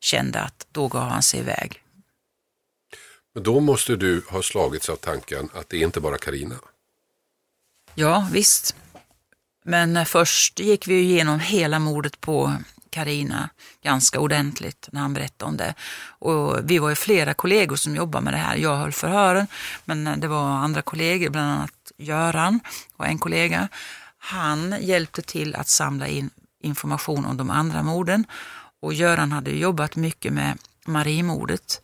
kände 0.00 0.40
att 0.40 0.66
då 0.72 0.88
gav 0.88 1.08
han 1.08 1.22
sig 1.22 1.40
iväg. 1.40 1.82
Men 3.34 3.42
då 3.42 3.60
måste 3.60 3.96
du 3.96 4.22
ha 4.28 4.42
slagits 4.42 4.88
av 4.88 4.96
tanken 4.96 5.48
att 5.54 5.68
det 5.68 5.76
är 5.76 5.84
inte 5.84 6.00
bara 6.00 6.18
Karina. 6.18 6.54
Ja, 7.94 8.28
visst. 8.32 8.76
Men 9.64 10.06
först 10.06 10.58
gick 10.58 10.88
vi 10.88 11.00
igenom 11.00 11.40
hela 11.40 11.78
mordet 11.78 12.20
på 12.20 12.56
Karina 12.90 13.50
ganska 13.82 14.20
ordentligt 14.20 14.88
när 14.92 15.00
han 15.00 15.14
berättade 15.14 15.48
om 15.48 15.56
det. 15.56 15.74
Och 16.00 16.70
vi 16.70 16.78
var 16.78 16.88
ju 16.88 16.94
flera 16.94 17.34
kollegor 17.34 17.76
som 17.76 17.96
jobbade 17.96 18.24
med 18.24 18.34
det 18.34 18.38
här. 18.38 18.56
Jag 18.56 18.76
höll 18.76 18.92
förhören, 18.92 19.46
men 19.84 20.20
det 20.20 20.28
var 20.28 20.48
andra 20.48 20.82
kollegor, 20.82 21.30
bland 21.30 21.50
annat 21.50 21.92
Göran 21.96 22.60
och 22.96 23.06
en 23.06 23.18
kollega. 23.18 23.68
Han 24.18 24.74
hjälpte 24.80 25.22
till 25.22 25.54
att 25.54 25.68
samla 25.68 26.08
in 26.08 26.30
information 26.60 27.24
om 27.24 27.36
de 27.36 27.50
andra 27.50 27.82
morden 27.82 28.24
och 28.80 28.94
Göran 28.94 29.32
hade 29.32 29.50
jobbat 29.50 29.96
mycket 29.96 30.32
med 30.32 30.58
Mariemordet. 30.86 31.80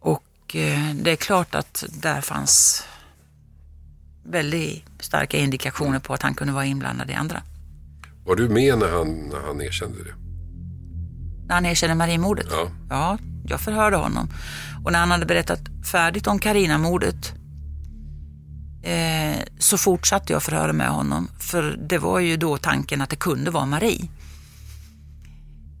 Och 0.00 0.56
eh, 0.56 0.94
det 0.94 1.10
är 1.10 1.16
klart 1.16 1.54
att 1.54 1.84
där 2.02 2.20
fanns 2.20 2.84
väldigt 4.24 4.84
starka 5.00 5.36
indikationer 5.36 5.98
på 5.98 6.14
att 6.14 6.22
han 6.22 6.34
kunde 6.34 6.52
vara 6.52 6.64
inblandad 6.64 7.10
i 7.10 7.14
andra. 7.14 7.42
Var 8.24 8.36
du 8.36 8.48
med 8.48 8.78
när 8.78 8.88
han, 8.88 9.28
när 9.28 9.40
han 9.40 9.60
erkände 9.60 10.04
det? 10.04 10.14
När 11.46 11.54
han 11.54 11.66
erkände 11.66 11.94
Mariemordet? 11.94 12.46
Ja. 12.50 12.70
ja, 12.90 13.18
jag 13.46 13.60
förhörde 13.60 13.96
honom. 13.96 14.28
Och 14.84 14.92
när 14.92 14.98
han 14.98 15.10
hade 15.10 15.26
berättat 15.26 15.60
färdigt 15.92 16.26
om 16.26 16.38
Karina-mordet 16.38 17.32
eh, 18.84 19.40
så 19.58 19.78
fortsatte 19.78 20.32
jag 20.32 20.42
förhöra 20.42 20.72
med 20.72 20.88
honom. 20.88 21.28
För 21.38 21.62
det 21.88 21.98
var 21.98 22.18
ju 22.18 22.36
då 22.36 22.56
tanken 22.56 23.00
att 23.00 23.10
det 23.10 23.16
kunde 23.16 23.50
vara 23.50 23.66
Marie. 23.66 24.08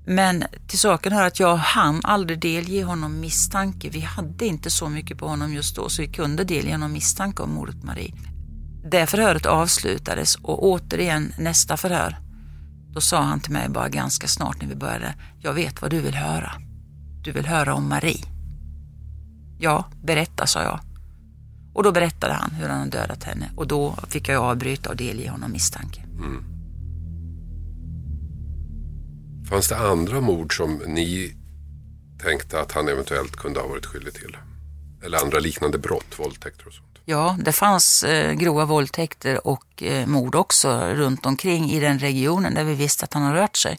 Men 0.06 0.44
till 0.66 0.78
saken 0.78 1.12
hör 1.12 1.26
att 1.26 1.40
jag 1.40 1.56
hann 1.56 2.00
aldrig 2.04 2.40
delge 2.40 2.84
honom 2.84 3.20
misstanke. 3.20 3.90
Vi 3.90 4.00
hade 4.00 4.46
inte 4.46 4.70
så 4.70 4.88
mycket 4.88 5.18
på 5.18 5.28
honom 5.28 5.54
just 5.54 5.76
då 5.76 5.88
så 5.88 6.02
vi 6.02 6.08
kunde 6.08 6.44
delge 6.44 6.72
honom 6.72 6.92
misstanke 6.92 7.42
om 7.42 7.50
mordet 7.54 7.80
på 7.80 7.86
Marie. 7.86 8.14
Det 8.90 9.06
förhöret 9.06 9.46
avslutades 9.46 10.34
och 10.34 10.64
återigen 10.64 11.32
nästa 11.38 11.76
förhör. 11.76 12.18
Då 12.92 13.00
sa 13.00 13.22
han 13.22 13.40
till 13.40 13.52
mig 13.52 13.68
bara 13.68 13.88
ganska 13.88 14.28
snart 14.28 14.60
när 14.60 14.68
vi 14.68 14.74
började, 14.74 15.14
jag 15.38 15.52
vet 15.52 15.82
vad 15.82 15.90
du 15.90 16.00
vill 16.00 16.14
höra. 16.14 16.52
Du 17.22 17.32
vill 17.32 17.46
höra 17.46 17.74
om 17.74 17.88
Marie. 17.88 18.24
Ja, 19.58 19.84
berätta, 20.02 20.46
sa 20.46 20.62
jag. 20.62 20.93
Och 21.74 21.82
då 21.82 21.92
berättade 21.92 22.32
han 22.32 22.50
hur 22.50 22.68
han 22.68 22.78
hade 22.78 22.90
dödat 22.90 23.24
henne 23.24 23.50
och 23.56 23.66
då 23.66 23.96
fick 24.08 24.28
jag 24.28 24.42
avbryta 24.42 24.90
och 24.90 24.96
delge 24.96 25.30
honom 25.30 25.52
misstanke. 25.52 26.00
Mm. 26.00 26.44
Fanns 29.48 29.68
det 29.68 29.76
andra 29.76 30.20
mord 30.20 30.56
som 30.56 30.82
ni 30.86 31.34
tänkte 32.22 32.60
att 32.60 32.72
han 32.72 32.88
eventuellt 32.88 33.36
kunde 33.36 33.60
ha 33.60 33.68
varit 33.68 33.86
skyldig 33.86 34.14
till? 34.14 34.36
Eller 35.04 35.18
andra 35.18 35.38
liknande 35.38 35.78
brott, 35.78 36.18
våldtäkter 36.18 36.66
och 36.66 36.72
sånt? 36.72 36.98
Ja, 37.04 37.36
det 37.44 37.52
fanns 37.52 38.04
eh, 38.04 38.32
grova 38.32 38.64
våldtäkter 38.64 39.46
och 39.46 39.82
eh, 39.82 40.06
mord 40.06 40.34
också 40.34 40.80
runt 40.80 41.26
omkring 41.26 41.70
i 41.70 41.80
den 41.80 41.98
regionen 41.98 42.54
där 42.54 42.64
vi 42.64 42.74
visste 42.74 43.04
att 43.04 43.14
han 43.14 43.22
har 43.22 43.34
rört 43.34 43.56
sig. 43.56 43.78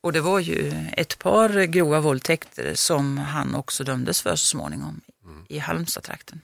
Och 0.00 0.12
det 0.12 0.20
var 0.20 0.38
ju 0.38 0.86
ett 0.92 1.18
par 1.18 1.64
grova 1.64 2.00
våldtäkter 2.00 2.74
som 2.74 3.18
han 3.18 3.54
också 3.54 3.84
dömdes 3.84 4.22
för 4.22 4.36
så 4.36 4.46
småningom 4.46 5.00
mm. 5.24 5.44
i 5.48 5.58
Halmstadtrakten. 5.58 6.40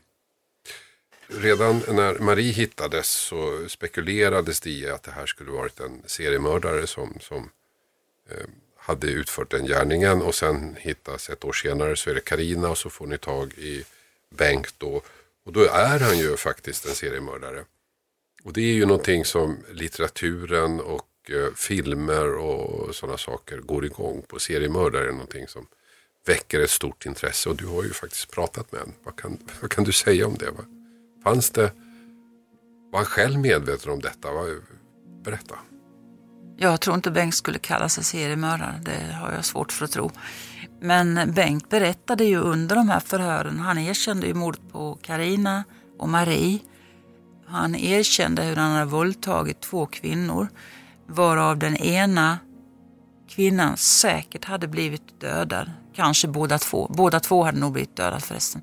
Redan 1.27 1.83
när 1.89 2.19
Marie 2.19 2.53
hittades 2.53 3.09
så 3.09 3.69
spekulerades 3.69 4.61
det 4.61 4.71
i 4.71 4.89
att 4.89 5.03
det 5.03 5.11
här 5.11 5.27
skulle 5.27 5.51
varit 5.51 5.81
en 5.81 6.03
seriemördare 6.07 6.87
som, 6.87 7.19
som 7.21 7.51
eh, 8.31 8.47
hade 8.77 9.07
utfört 9.07 9.51
den 9.51 9.67
gärningen 9.67 10.23
och 10.23 10.35
sen 10.35 10.77
hittas 10.79 11.31
ett 11.31 11.45
år 11.45 11.53
senare 11.53 11.97
så 11.97 12.11
är 12.11 12.15
det 12.15 12.21
Karina 12.21 12.69
och 12.69 12.79
så 12.79 12.91
får 12.91 13.07
ni 13.07 13.19
tag 13.19 13.53
i 13.53 13.85
Bengt 14.31 14.75
då 14.79 15.03
och 15.45 15.53
då 15.53 15.65
är 15.65 16.01
han 16.01 16.19
ju 16.19 16.37
faktiskt 16.37 16.87
en 16.87 16.95
seriemördare. 16.95 17.65
Och 18.45 18.53
det 18.53 18.61
är 18.61 18.75
ju 18.75 18.87
någonting 18.87 19.25
som 19.25 19.59
litteraturen 19.73 20.81
och 20.81 21.31
eh, 21.31 21.55
filmer 21.57 22.35
och 22.35 22.95
sådana 22.95 23.19
saker 23.19 23.59
går 23.59 23.85
igång 23.85 24.23
på. 24.29 24.39
Seriemördare 24.39 25.09
är 25.09 25.13
någonting 25.13 25.49
som 25.49 25.67
väcker 26.27 26.61
ett 26.61 26.71
stort 26.71 27.07
intresse. 27.07 27.49
Och 27.49 27.57
du 27.57 27.67
har 27.67 27.83
ju 27.83 27.93
faktiskt 27.93 28.31
pratat 28.31 28.73
med 28.73 28.81
en. 28.81 28.93
Vad 29.05 29.17
kan, 29.17 29.39
vad 29.61 29.71
kan 29.71 29.85
du 29.85 29.93
säga 29.93 30.27
om 30.27 30.35
det? 30.35 30.51
Va? 30.51 30.65
Fanns 31.25 31.51
det, 31.51 31.73
var 32.93 32.99
han 32.99 33.07
själv 33.07 33.39
medveten 33.39 33.93
om 33.93 34.01
detta? 34.01 34.29
Berätta. 35.25 35.55
Jag 36.57 36.81
tror 36.81 36.97
inte 36.97 37.11
Bengt 37.11 37.35
skulle 37.35 37.59
kalla 37.59 37.89
sig 37.89 38.05
seriemördare. 38.05 38.81
Det 38.85 39.13
har 39.13 39.33
jag 39.33 39.45
svårt 39.45 39.73
för 39.73 39.85
att 39.85 39.91
tro. 39.91 40.11
Men 40.81 41.33
Bengt 41.35 41.69
berättade 41.69 42.25
ju 42.25 42.39
under 42.39 42.77
de 42.77 42.89
här 42.89 43.01
förhören, 43.01 43.59
han 43.59 43.79
erkände 43.79 44.27
ju 44.27 44.35
mordet 44.35 44.61
på 44.73 44.99
Karina 45.03 45.65
och 45.99 46.09
Marie. 46.09 46.59
Han 47.47 47.75
erkände 47.75 48.43
hur 48.43 48.57
han 48.57 48.73
hade 48.73 48.85
våldtagit 48.85 49.61
två 49.61 49.87
kvinnor, 49.87 50.49
varav 51.07 51.59
den 51.59 51.77
ena 51.77 52.39
kvinnan 53.29 53.77
säkert 53.77 54.45
hade 54.45 54.69
blivit 54.69 55.21
dödad. 55.21 55.71
Kanske 55.95 56.29
båda 56.29 56.59
två. 56.59 56.91
Båda 56.97 57.21
två 57.21 57.45
hade 57.45 57.59
nog 57.59 57.73
blivit 57.73 57.97
dödade 57.97 58.21
förresten. 58.21 58.63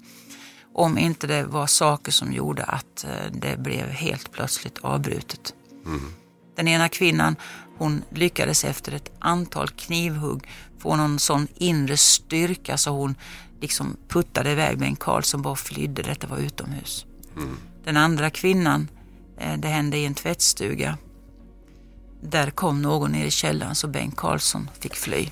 Om 0.74 0.98
inte 0.98 1.28
det 1.28 1.44
var 1.44 1.68
saker 1.68 2.12
som 2.12 2.34
gjorde 2.34 2.64
att 2.64 3.04
eh, 3.04 3.32
det 3.32 3.60
blev 3.60 3.90
helt 3.90 4.32
plötsligt 4.32 4.78
avbrutet. 4.78 5.54
Mm. 5.86 6.14
Den 6.56 6.68
ena 6.68 6.90
kvinnan 6.90 7.36
hon 7.78 8.04
lyckades 8.10 8.64
efter 8.64 8.92
ett 8.92 9.12
antal 9.20 9.70
knivhugg 9.70 10.48
få 10.80 10.96
någon 10.96 11.20
sån 11.20 11.48
inre 11.56 11.98
styrka 11.98 12.78
så 12.78 12.92
hon 12.92 13.16
liksom 13.62 13.98
puttade 14.08 14.52
iväg 14.52 14.80
med 14.80 14.88
en 14.88 14.96
karl 14.96 15.22
som 15.22 15.42
bara 15.42 15.56
flydde. 15.56 16.02
Detta 16.02 16.28
var 16.28 16.38
utomhus. 16.38 17.06
Mm. 17.36 17.58
Den 17.84 17.98
andra 17.98 18.30
kvinnan, 18.30 18.88
eh, 19.38 19.58
det 19.58 19.68
hände 19.68 19.98
i 19.98 20.06
en 20.06 20.14
tvättstuga. 20.14 20.98
Där 22.22 22.52
kom 22.52 22.82
någon 22.82 23.12
ner 23.12 23.26
i 23.26 23.32
källaren 23.32 23.76
så 23.76 23.88
Bengt 23.88 24.16
Karlsson 24.18 24.70
fick 24.80 24.96
fly. 24.96 25.30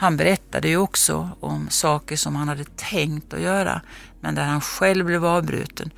Han 0.00 0.16
berättade 0.16 0.68
ju 0.68 0.76
också 0.76 1.30
om 1.40 1.68
saker 1.70 2.16
som 2.16 2.36
han 2.36 2.48
hade 2.48 2.64
tänkt 2.64 3.34
att 3.34 3.40
göra 3.40 3.82
men 4.20 4.34
där 4.34 4.44
han 4.44 4.60
själv 4.60 5.06
blev 5.06 5.24
avbruten. 5.24 5.90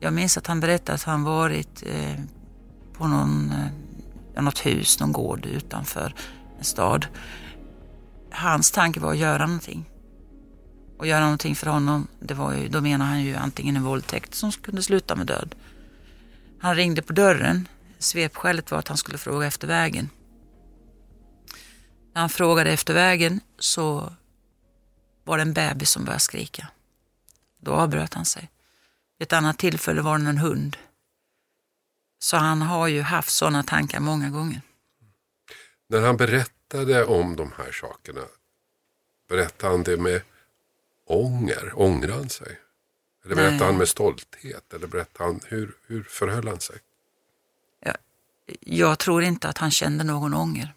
Jag 0.00 0.12
minns 0.12 0.38
att 0.38 0.46
han 0.46 0.60
berättade 0.60 0.94
att 0.94 1.02
han 1.02 1.24
varit 1.24 1.82
eh, 1.86 2.20
på 2.92 3.06
någon, 3.06 3.52
eh, 4.34 4.42
något 4.42 4.66
hus, 4.66 5.00
någon 5.00 5.12
gård 5.12 5.46
utanför 5.46 6.14
en 6.58 6.64
stad. 6.64 7.06
Hans 8.30 8.70
tanke 8.70 9.00
var 9.00 9.10
att 9.10 9.18
göra 9.18 9.46
någonting. 9.46 9.84
Och 10.98 11.06
göra 11.06 11.24
någonting 11.24 11.54
för 11.54 11.66
honom, 11.66 12.06
det 12.20 12.34
var 12.34 12.54
ju, 12.54 12.68
då 12.68 12.80
menar 12.80 13.06
han 13.06 13.22
ju 13.22 13.34
antingen 13.34 13.76
en 13.76 13.84
våldtäkt 13.84 14.34
som 14.34 14.52
kunde 14.52 14.82
sluta 14.82 15.16
med 15.16 15.26
död. 15.26 15.54
Han 16.58 16.74
ringde 16.74 17.02
på 17.02 17.12
dörren. 17.12 17.68
Svepskälet 17.98 18.70
var 18.70 18.78
att 18.78 18.88
han 18.88 18.96
skulle 18.96 19.18
fråga 19.18 19.46
efter 19.46 19.68
vägen. 19.68 20.08
När 22.12 22.20
han 22.20 22.30
frågade 22.30 22.70
efter 22.70 22.94
vägen 22.94 23.40
så 23.58 24.12
var 25.24 25.36
det 25.36 25.42
en 25.42 25.52
bebis 25.52 25.90
som 25.90 26.04
började 26.04 26.20
skrika. 26.20 26.68
Då 27.60 27.72
avbröt 27.72 28.14
han 28.14 28.24
sig. 28.24 28.50
Vid 29.18 29.26
ett 29.26 29.32
annat 29.32 29.58
tillfälle 29.58 30.02
var 30.02 30.18
det 30.18 30.28
en 30.28 30.38
hund. 30.38 30.76
Så 32.18 32.36
han 32.36 32.62
har 32.62 32.88
ju 32.88 33.02
haft 33.02 33.30
sådana 33.30 33.62
tankar 33.62 34.00
många 34.00 34.30
gånger. 34.30 34.60
När 35.88 36.00
han 36.00 36.16
berättade 36.16 37.04
om 37.04 37.36
de 37.36 37.52
här 37.56 37.72
sakerna, 37.72 38.24
berättade 39.28 39.72
han 39.72 39.82
det 39.82 39.96
med 39.96 40.22
ånger? 41.06 41.72
Ångrade 41.74 42.14
han 42.14 42.28
sig? 42.28 42.58
Eller 43.24 43.34
berättade 43.34 43.58
Nej. 43.58 43.66
han 43.66 43.76
med 43.76 43.88
stolthet? 43.88 44.72
Eller 44.72 44.86
berättade 44.86 45.24
han, 45.24 45.40
hur, 45.46 45.76
hur 45.86 46.02
förhöll 46.02 46.48
han 46.48 46.60
sig? 46.60 46.76
Jag, 47.80 47.96
jag 48.60 48.98
tror 48.98 49.22
inte 49.22 49.48
att 49.48 49.58
han 49.58 49.70
kände 49.70 50.04
någon 50.04 50.34
ånger. 50.34 50.74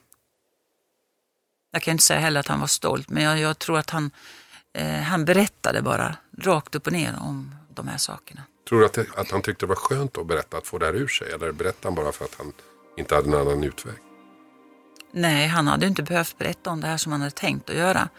Jag 1.75 1.81
kan 1.81 1.91
inte 1.91 2.03
säga 2.03 2.19
heller 2.19 2.39
att 2.39 2.47
han 2.47 2.59
var 2.59 2.67
stolt, 2.67 3.09
men 3.09 3.23
jag, 3.23 3.39
jag 3.39 3.59
tror 3.59 3.77
att 3.77 3.89
han, 3.89 4.11
eh, 4.73 4.87
han 4.87 5.25
berättade 5.25 5.81
bara 5.81 6.15
rakt 6.37 6.75
upp 6.75 6.87
och 6.87 6.93
ner 6.93 7.15
om 7.21 7.55
de 7.69 7.87
här 7.87 7.97
sakerna. 7.97 8.41
Tror 8.69 8.79
du 8.79 8.85
att, 8.85 8.93
det, 8.93 9.05
att 9.15 9.31
han 9.31 9.41
tyckte 9.41 9.65
det 9.65 9.69
var 9.69 9.75
skönt 9.75 10.17
att 10.17 10.27
berätta, 10.27 10.57
att 10.57 10.67
få 10.67 10.77
det 10.77 10.85
här 10.85 10.93
ur 10.93 11.07
sig? 11.07 11.31
Eller 11.31 11.51
berättade 11.51 11.87
han 11.87 11.95
bara 11.95 12.11
för 12.11 12.25
att 12.25 12.35
han 12.37 12.53
inte 12.97 13.15
hade 13.15 13.27
en 13.27 13.33
annan 13.33 13.63
utväg? 13.63 13.93
Nej, 15.11 15.47
han 15.47 15.67
hade 15.67 15.87
inte 15.87 16.03
behövt 16.03 16.37
berätta 16.37 16.69
om 16.69 16.81
det 16.81 16.87
här 16.87 16.97
som 16.97 17.11
han 17.11 17.21
hade 17.21 17.31
tänkt 17.31 17.69
att 17.69 17.75
göra. 17.75 18.09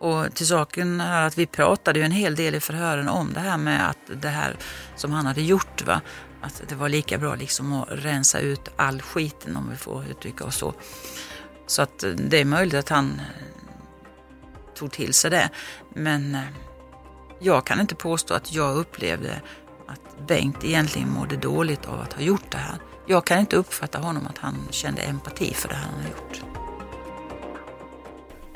Och 0.00 0.34
till 0.34 0.46
saken 0.46 1.00
är 1.00 1.26
att 1.26 1.38
vi 1.38 1.46
pratade 1.46 1.98
ju 1.98 2.04
en 2.04 2.12
hel 2.12 2.36
del 2.36 2.54
i 2.54 2.60
förhören 2.60 3.08
om 3.08 3.32
det 3.32 3.40
här 3.40 3.58
med 3.58 3.90
att 3.90 4.22
det 4.22 4.28
här 4.28 4.56
som 4.96 5.12
han 5.12 5.26
hade 5.26 5.42
gjort, 5.42 5.86
va? 5.86 6.00
att 6.40 6.62
det 6.68 6.74
var 6.74 6.88
lika 6.88 7.18
bra 7.18 7.34
liksom 7.34 7.72
att 7.72 7.88
rensa 7.90 8.40
ut 8.40 8.68
all 8.76 9.02
skiten 9.02 9.56
om 9.56 9.70
vi 9.70 9.76
får 9.76 10.04
uttrycka 10.10 10.44
oss 10.44 10.56
så. 10.56 10.74
Så 11.66 11.82
att 11.82 12.02
eh, 12.02 12.10
det 12.10 12.40
är 12.40 12.44
möjligt 12.44 12.74
att 12.74 12.88
han 12.88 13.20
eh, 13.20 14.74
tog 14.74 14.92
till 14.92 15.14
sig 15.14 15.30
det. 15.30 15.50
Men 15.94 16.34
eh, 16.34 16.40
jag 17.38 17.66
kan 17.66 17.80
inte 17.80 17.94
påstå 17.94 18.34
att 18.34 18.52
jag 18.52 18.76
upplevde 18.76 19.40
att 19.86 20.26
Bengt 20.26 20.64
egentligen 20.64 21.10
mådde 21.10 21.36
dåligt 21.36 21.86
av 21.86 22.00
att 22.00 22.12
ha 22.12 22.22
gjort 22.22 22.50
det 22.50 22.58
här. 22.58 22.78
Jag 23.06 23.24
kan 23.24 23.38
inte 23.38 23.56
uppfatta 23.56 23.98
honom 23.98 24.26
att 24.26 24.38
han 24.38 24.68
kände 24.70 25.02
empati 25.02 25.54
för 25.54 25.68
det 25.68 25.74
han 25.74 25.94
har 25.94 26.08
gjort. 26.08 26.42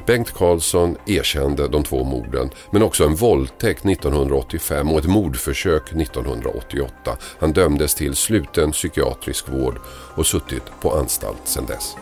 Bengt 0.07 0.31
Karlsson 0.31 0.96
erkände 1.07 1.68
de 1.68 1.83
två 1.83 2.05
morden 2.05 2.51
men 2.70 2.83
också 2.83 3.05
en 3.05 3.14
våldtäkt 3.14 3.85
1985 3.85 4.90
och 4.90 4.99
ett 4.99 5.07
mordförsök 5.07 5.92
1988. 5.92 7.16
Han 7.38 7.53
dömdes 7.53 7.94
till 7.94 8.14
sluten 8.14 8.73
psykiatrisk 8.73 9.49
vård 9.49 9.81
och 10.16 10.27
suttit 10.27 10.62
på 10.81 10.94
anstalt 10.94 11.40
sedan 11.44 11.66
dess. 11.66 11.96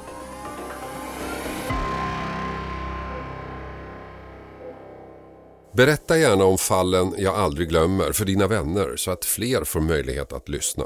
Berätta 5.79 6.19
gärna 6.19 6.45
om 6.45 6.59
fallen 6.59 7.15
jag 7.19 7.35
aldrig 7.35 7.69
glömmer 7.69 8.13
för 8.13 8.25
dina 8.25 8.47
vänner 8.47 8.97
så 8.97 9.11
att 9.11 9.25
fler 9.25 9.65
får 9.65 9.81
möjlighet 9.81 10.33
att 10.33 10.49
lyssna. 10.49 10.85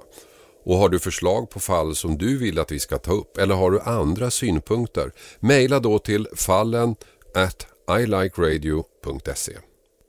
Och 0.64 0.76
har 0.76 0.88
du 0.88 0.98
förslag 0.98 1.50
på 1.50 1.60
fall 1.60 1.94
som 1.94 2.18
du 2.18 2.38
vill 2.38 2.58
att 2.58 2.72
vi 2.72 2.80
ska 2.80 2.98
ta 2.98 3.12
upp 3.12 3.38
eller 3.38 3.54
har 3.54 3.70
du 3.70 3.80
andra 3.80 4.30
synpunkter? 4.30 5.12
Mejla 5.40 5.80
då 5.80 5.98
till 5.98 6.28
fallen 6.36 6.96
at 7.34 7.66
ilikeradio.se. 8.00 9.52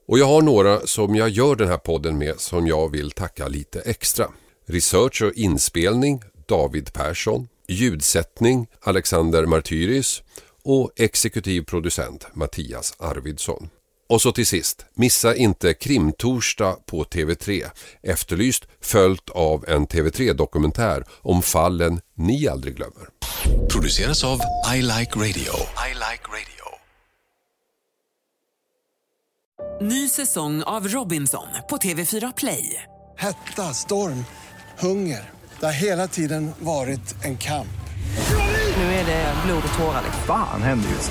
Och 0.08 0.18
jag 0.18 0.26
har 0.26 0.42
några 0.42 0.80
som 0.80 1.16
jag 1.16 1.28
gör 1.28 1.56
den 1.56 1.68
här 1.68 1.78
podden 1.78 2.18
med 2.18 2.40
som 2.40 2.66
jag 2.66 2.92
vill 2.92 3.10
tacka 3.10 3.48
lite 3.48 3.80
extra. 3.80 4.28
Research 4.66 5.22
och 5.22 5.32
inspelning 5.32 6.22
David 6.46 6.92
Persson, 6.92 7.48
ljudsättning 7.68 8.66
Alexander 8.80 9.46
Martyris 9.46 10.22
och 10.62 10.90
exekutiv 10.96 11.62
producent 11.62 12.26
Mattias 12.34 12.94
Arvidsson. 12.98 13.68
Och 14.08 14.22
så 14.22 14.32
till 14.32 14.46
sist, 14.46 14.86
missa 14.94 15.36
inte 15.36 15.74
Krimtorsdag 15.74 16.76
på 16.86 17.04
TV3. 17.04 17.64
Efterlyst 18.02 18.64
följt 18.80 19.30
av 19.30 19.64
en 19.68 19.86
TV3-dokumentär 19.86 21.04
om 21.22 21.42
fallen 21.42 22.00
ni 22.16 22.48
aldrig 22.48 22.76
glömmer. 22.76 23.08
Produceras 23.72 24.24
av 24.24 24.40
I 24.74 24.82
Like 24.82 25.18
Radio. 25.18 25.52
I 25.88 25.94
like 25.94 26.24
radio. 26.28 26.64
Ny 29.80 30.08
säsong 30.08 30.62
av 30.62 30.88
Robinson 30.88 31.46
på 31.70 31.76
TV4 31.76 32.32
Play. 32.36 32.82
Hetta, 33.18 33.62
storm, 33.62 34.24
hunger. 34.78 35.30
Det 35.60 35.66
har 35.66 35.72
hela 35.72 36.08
tiden 36.08 36.50
varit 36.58 37.24
en 37.24 37.36
kamp. 37.36 37.68
Nu 38.76 38.82
är 38.82 39.06
det 39.06 39.34
blod 39.46 39.62
och 39.72 39.78
tårar. 39.78 40.02
Fan 40.26 40.62
händer 40.62 40.90
just 40.90 41.10